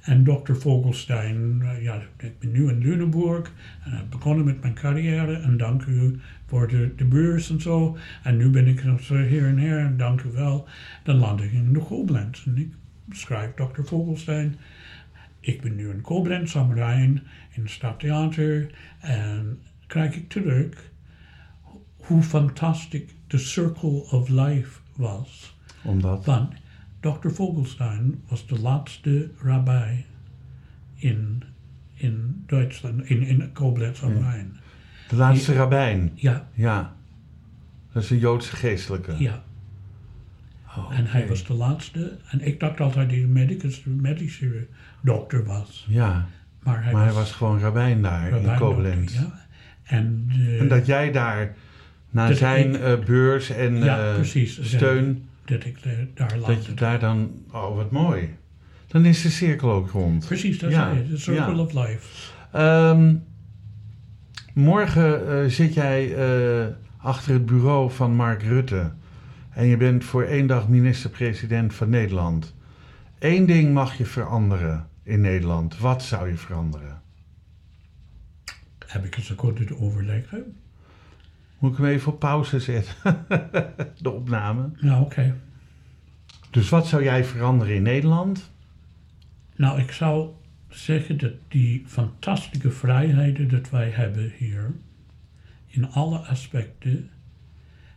[0.01, 3.53] En dokter Vogelstein, eh, ja, ik ben nu in Lunenburg
[3.84, 5.36] en begonnen met mijn carrière.
[5.36, 7.97] En dank u voor de, de beurs en zo.
[8.22, 10.68] En nu ben ik hier en her en dank u wel.
[11.03, 12.68] Dan land ik in de Koblenz en ik
[13.16, 14.55] schrijf dokter Vogelstein.
[15.45, 17.22] Ik ben nu in Koblenz am Rijn
[17.55, 18.70] in het Stadtheater
[19.01, 20.90] en krijg ik terug
[21.97, 25.57] hoe fantastisch de Circle of Life was.
[25.82, 26.24] Omdat?
[26.24, 26.53] Want
[27.01, 27.28] Dr.
[27.28, 30.05] Vogelstein was de laatste rabbi
[30.95, 31.43] in,
[31.95, 34.57] in Duitsland, in, in Koblenz am Rijn.
[35.09, 36.11] De laatste rabbijn.
[36.14, 36.97] Ja, Ja.
[37.93, 39.14] Dat is een Joodse geestelijke.
[39.18, 39.45] ja.
[40.76, 42.18] Oh, En hij was de laatste.
[42.30, 44.66] En ik dacht altijd een medicus, medische
[45.03, 45.86] dokter was.
[45.88, 46.26] Ja,
[46.62, 49.14] Maar hij maar hij was, gewoon rabbijn daar in Koblenz.
[49.14, 49.40] Ja.
[49.82, 51.55] En, de- En dat jij daar
[52.11, 54.61] naar Dat zijn ik- eh, beurs en Ja, eh, precies.
[54.74, 56.66] steun, dat ik de- daar dat landde.
[56.66, 57.30] je daar dan...
[57.53, 58.34] Oh, wat mooi.
[58.86, 60.26] Dan is de cirkel ook rond.
[60.26, 61.09] Precies, dat Ja, zei je.
[61.09, 62.32] The Circle of Life.
[62.53, 63.14] Ehm,
[64.55, 66.66] morgen eh, zit jij eh,
[66.98, 68.90] achter het bureau van Mark Rutte.
[69.50, 72.55] En je bent voor één dag minister-president van Nederland.
[73.18, 75.78] Eén ding mag je veranderen in Nederland.
[75.78, 77.03] Wat zou je veranderen?
[78.86, 80.57] Heb ik eens kunnen overleggen.
[81.59, 82.94] Moet ik hem even op pauze zetten?
[84.03, 84.70] De opname.
[84.80, 85.36] Nou, oké.
[86.50, 88.50] Dus wat zou jij veranderen in Nederland?
[89.57, 90.30] Nou, ik zou
[90.68, 94.74] zeggen dat die fantastische vrijheden dat wij hebben hier,
[95.66, 97.11] in alle aspecten,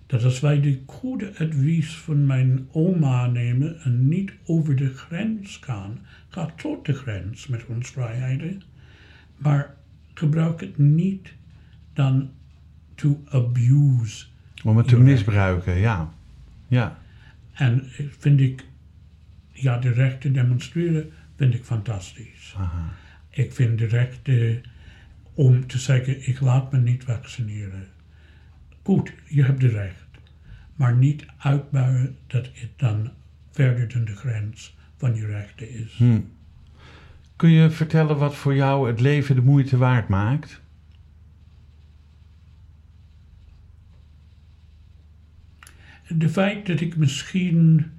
[0.05, 5.57] dat als wij de goede advies van mijn oma nemen en niet over de grens
[5.57, 5.99] gaan,
[6.35, 8.61] ga tot de grens met onze vrijheden,
[9.37, 9.75] maar
[10.13, 11.33] gebruik het niet
[11.93, 12.31] dan
[12.95, 14.25] to abuse.
[14.63, 16.13] Om het te misbruiken, ja.
[16.67, 16.99] Ja,
[17.53, 17.83] En
[18.17, 18.65] vind ik,
[19.51, 22.53] ja, de rechten demonstreren vind ik fantastisch.
[22.57, 22.93] aha.
[23.29, 24.61] Ik vind de rechten
[25.33, 27.87] om te zeggen, ik laat me niet vaccineren.
[28.83, 30.05] Goed, je hebt de recht.
[30.75, 33.11] Maar niet uitbuien dat het dan
[33.51, 35.93] verder dan de grens van je rechten is.
[35.97, 36.19] Hm.
[37.35, 40.61] Kun je vertellen wat voor jou het leven de moeite waard maakt?
[46.07, 47.91] De feit dat ik misschien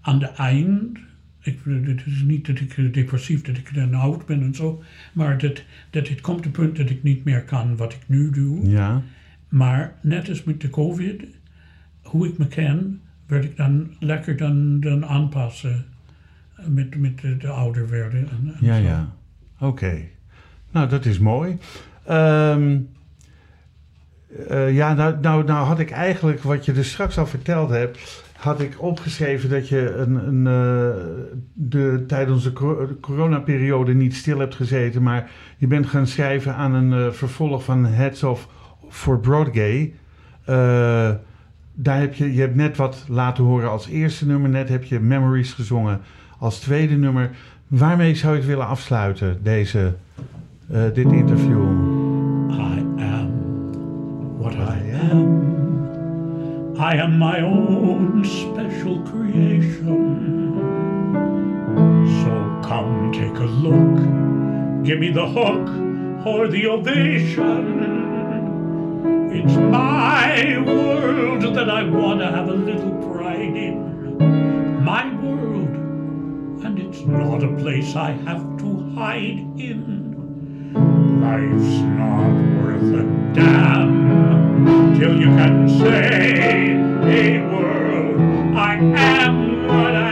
[0.00, 0.98] aan de eind,
[1.40, 4.82] ik, het is niet dat ik depressief, dat ik dan oud ben en zo,
[5.12, 8.30] maar dat, dat het komt een punt dat ik niet meer kan wat ik nu
[8.30, 8.68] doe.
[8.68, 9.02] Ja.
[9.48, 11.24] Maar net als met de COVID,
[12.02, 15.86] hoe ik me ken, werd ik dan lekker dan, dan aanpassen
[16.68, 18.20] met, met de, de ouder werden.
[18.20, 18.82] En, en Ja, zo.
[18.82, 19.08] ja.
[19.60, 19.98] Oké.
[20.70, 21.58] Nou, dat is mooi.
[22.04, 22.78] Ehm,
[24.48, 28.24] eh, ja, nou, nou, nou had ik eigenlijk, wat je dus straks al verteld hebt,
[28.36, 31.04] had ik opgeschreven dat je een, een, eh,
[31.52, 36.54] de, tijdens de cor- de coronaperiode niet stil hebt gezeten, maar je bent gaan schrijven
[36.54, 38.48] aan een eh, vervolg van Heads of
[38.88, 39.94] for Broadgay.
[41.74, 45.00] Daar heb je, je hebt net wat laten horen als eerste nummer, net heb je
[45.00, 46.00] Memories gezongen
[46.40, 47.30] als tweede nummer.
[47.68, 49.94] Waarmee zou je het willen afsluiten, deze,
[50.70, 51.62] eh, dit interview?
[52.50, 53.30] I am
[54.38, 55.40] what I am.
[56.76, 60.18] I am my own special creation.
[62.22, 63.98] So come take a look.
[64.82, 65.68] Give me the hook
[66.24, 67.78] or the ovation.
[69.32, 73.09] It's my world that I want to have a little
[77.06, 80.10] Not a place I have to hide in.
[81.20, 82.32] Life's not
[82.62, 88.20] worth a damn till you can say, Hey world,
[88.56, 90.09] I am what I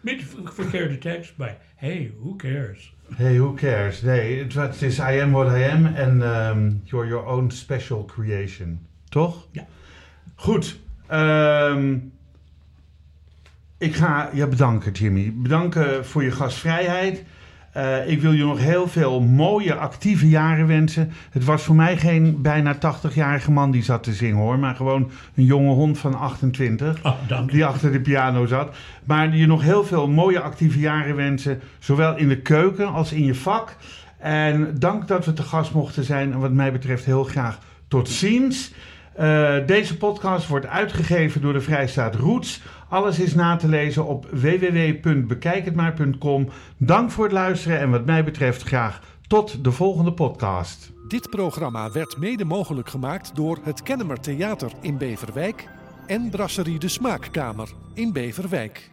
[0.00, 1.58] Beetje ver- verkeerde tekst bij.
[1.76, 2.94] Hey, who cares?
[3.14, 4.02] Hey, who cares?
[4.02, 8.86] Nee, het, is I am what I am en ehm, you're your own special creation.
[9.08, 9.46] Toch?
[9.52, 9.66] Ja.
[10.34, 10.78] Goed.
[11.06, 11.98] ehm,
[13.78, 15.32] ik ga je bedanken, Jimmy.
[15.34, 17.24] Bedanken voor je gastvrijheid.
[17.72, 21.12] Eh, ik wil je nog heel veel mooie, actieve jaren wensen.
[21.30, 25.10] Het was voor mij geen bijna 80-jarige man die zat te zingen hoor, maar gewoon
[25.34, 27.56] een jonge hond van 28 Oh, dank je.
[27.56, 28.76] die achter de piano zat.
[29.04, 31.60] Maar je nog heel veel mooie actieve jaren wensen.
[31.78, 33.76] Zowel in de keuken als in je vak.
[34.18, 36.32] En dank dat we te gast mochten zijn.
[36.32, 37.58] En wat mij betreft heel graag
[37.88, 38.72] tot ziens.
[39.14, 42.62] Eh, deze podcast wordt uitgegeven door de Vrijstaat Roots.
[42.88, 46.48] Alles is na te lezen op www.bekijkhetmaar.com.
[46.76, 50.92] Dank voor het luisteren en wat mij betreft graag tot de volgende podcast.
[51.08, 55.68] Dit programma werd mede mogelijk gemaakt door het Kennemer Theater in Beverwijk
[56.06, 58.90] en Brasserie de Smaakkamer in Beverwijk.